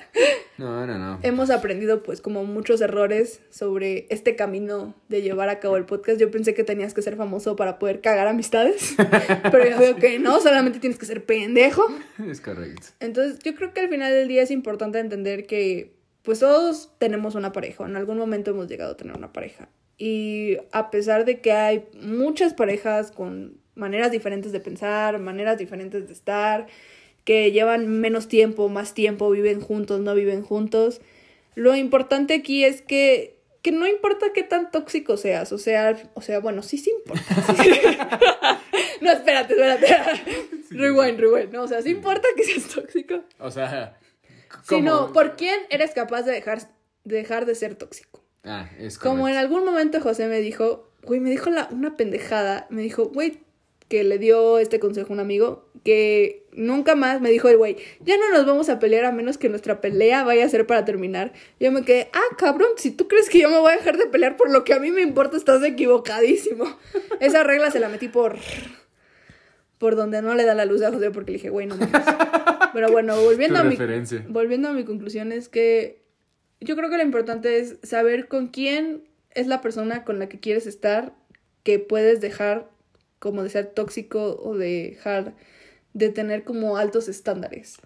[0.59, 1.19] No, no, no.
[1.23, 6.21] Hemos aprendido pues como muchos errores sobre este camino de llevar a cabo el podcast.
[6.21, 8.95] Yo pensé que tenías que ser famoso para poder cagar amistades,
[9.51, 11.85] pero ya veo que no, solamente tienes que ser pendejo.
[12.29, 12.89] Es correcto.
[13.01, 17.35] Entonces, yo creo que al final del día es importante entender que, pues todos tenemos
[17.35, 19.69] una pareja, en algún momento hemos llegado a tener una pareja.
[20.05, 26.09] Y a pesar de que hay muchas parejas con maneras diferentes de pensar, maneras diferentes
[26.09, 26.67] de estar,
[27.23, 31.01] que llevan menos tiempo, más tiempo, viven juntos, no viven juntos.
[31.55, 36.21] Lo importante aquí es que, que no importa qué tan tóxico seas, o sea, o
[36.21, 37.23] sea, bueno, sí sí importa.
[39.03, 39.87] no, espérate, espérate.
[40.71, 41.53] rewind, rewind.
[41.53, 43.23] No, o sea, sí importa que seas tóxico.
[43.39, 44.01] O sea,
[44.65, 46.59] Sino, ¿por quién eres capaz de dejar,
[47.05, 48.22] de dejar de ser tóxico?
[48.45, 52.67] Ah, es Como en algún momento José me dijo, güey, me dijo la, una pendejada,
[52.71, 53.41] me dijo, güey,
[53.89, 57.77] que le dio este consejo a un amigo, que nunca más me dijo el güey,
[58.01, 60.85] ya no nos vamos a pelear a menos que nuestra pelea vaya a ser para
[60.85, 61.33] terminar.
[61.61, 64.07] Yo me quedé, ah, cabrón, si tú crees que yo me voy a dejar de
[64.07, 66.65] pelear por lo que a mí me importa, estás equivocadísimo.
[67.21, 68.39] Esa regla se la metí por
[69.77, 71.91] por donde no le da la luz a José porque le dije, güey, no mames.
[72.73, 73.77] Pero bueno, volviendo a, mi,
[74.29, 76.02] volviendo a mi conclusión es que
[76.65, 80.41] yo creo que lo importante es saber con quién es la persona con la que
[80.41, 81.15] quieres estar,
[81.63, 82.71] que puedes dejar
[83.19, 85.35] como de ser tóxico o dejar
[85.93, 87.79] de tener como altos estándares.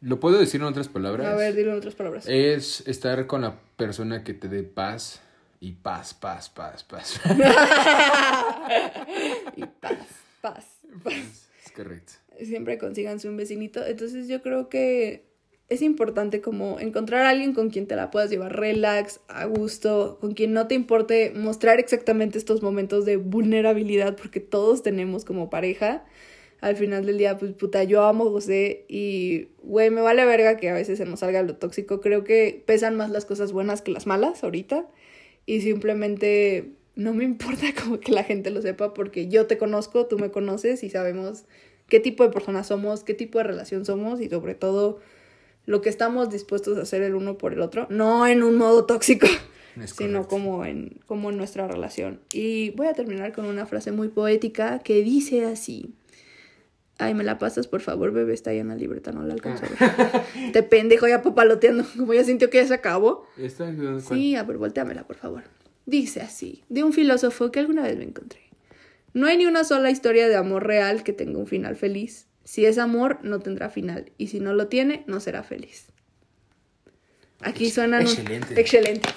[0.00, 1.26] ¿Lo puedo decir en otras palabras?
[1.26, 2.26] A ver, dilo en otras palabras.
[2.28, 5.20] Es estar con la persona que te dé paz
[5.60, 7.20] y paz, paz, paz, paz.
[9.56, 9.98] y paz,
[10.40, 10.66] paz,
[11.04, 11.48] paz.
[11.64, 12.14] Es correcto.
[12.42, 13.86] Siempre consíganse un vecinito.
[13.86, 15.31] Entonces yo creo que
[15.68, 20.18] es importante como encontrar a alguien con quien te la puedas llevar relax, a gusto,
[20.20, 25.50] con quien no te importe mostrar exactamente estos momentos de vulnerabilidad, porque todos tenemos como
[25.50, 26.04] pareja.
[26.60, 30.56] Al final del día, pues puta, yo amo a José y, güey, me vale verga
[30.56, 32.00] que a veces se nos salga lo tóxico.
[32.00, 34.86] Creo que pesan más las cosas buenas que las malas ahorita.
[35.44, 40.06] Y simplemente no me importa como que la gente lo sepa porque yo te conozco,
[40.06, 41.44] tú me conoces y sabemos
[41.88, 45.00] qué tipo de personas somos, qué tipo de relación somos y sobre todo
[45.66, 48.84] lo que estamos dispuestos a hacer el uno por el otro, no en un modo
[48.84, 49.26] tóxico,
[49.86, 52.20] sino como en, como en nuestra relación.
[52.32, 55.94] Y voy a terminar con una frase muy poética que dice así.
[56.98, 59.64] Ay, me la pasas, por favor, bebé, está ahí en la libreta, no la alcanzo
[59.64, 60.22] a ver.
[60.52, 63.26] Te pendejo ya papaloteando, como ya sintió que ya se acabó.
[64.00, 65.42] Sí, a ver, volteamela, por favor.
[65.84, 68.40] Dice así, de un filósofo que alguna vez me encontré.
[69.14, 72.28] No hay ni una sola historia de amor real que tenga un final feliz.
[72.44, 74.12] Si es amor, no tendrá final.
[74.18, 75.86] Y si no lo tiene, no será feliz.
[77.40, 78.60] Aquí suena Excelente.
[78.60, 79.08] Excelente.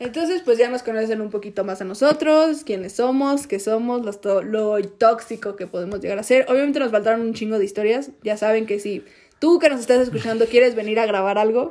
[0.00, 4.82] Entonces, pues ya nos conocen un poquito más a nosotros, quiénes somos, qué somos, lo
[4.82, 6.46] tóxico que podemos llegar a ser.
[6.48, 8.10] Obviamente nos faltaron un chingo de historias.
[8.22, 9.04] Ya saben que si
[9.38, 11.70] tú que nos estás escuchando quieres venir a grabar algo,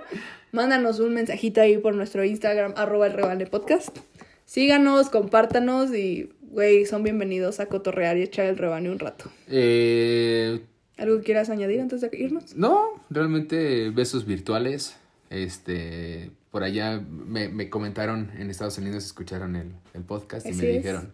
[0.52, 3.98] mándanos un mensajito ahí por nuestro Instagram, arroba el rebane podcast.
[4.46, 9.26] Síganos, compártanos y güey, son bienvenidos a cotorrear y echar el rebaño un rato.
[9.48, 10.62] Eh,
[10.98, 12.56] ¿Algo que quieras añadir antes de irnos?
[12.56, 14.96] No, realmente besos virtuales.
[15.32, 20.68] Este, por allá me, me comentaron en Estados Unidos, escucharon el, el podcast y me
[20.68, 21.12] dijeron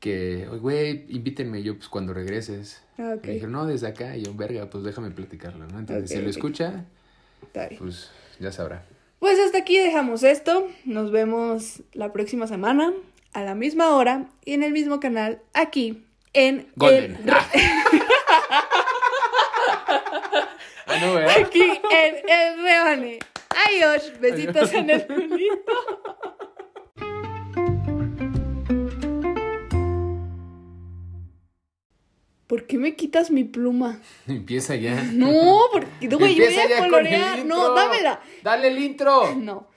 [0.00, 2.82] que, güey, invítenme yo pues cuando regreses.
[2.96, 4.16] Ah, Me dijeron, no, desde acá.
[4.16, 5.78] Y yo, verga, pues déjame platicarlo, ¿no?
[5.78, 6.86] Entonces, si lo escucha,
[7.52, 8.10] pues
[8.40, 8.86] ya sabrá.
[9.18, 10.66] Pues hasta aquí dejamos esto.
[10.86, 12.94] Nos vemos la próxima semana
[13.34, 17.16] a la misma hora y en el mismo canal aquí en Golden.
[17.16, 17.30] El...
[20.86, 23.18] ah, no, Aquí en el Reone.
[23.66, 25.72] Adiós, besitos en el culito.
[32.46, 34.00] ¿Por qué me quitas mi pluma?
[34.28, 35.02] Empieza ya.
[35.12, 37.44] No, porque güey, voy a colorear.
[37.44, 38.20] No, dámela.
[38.42, 39.34] Dale el intro.
[39.34, 39.73] No.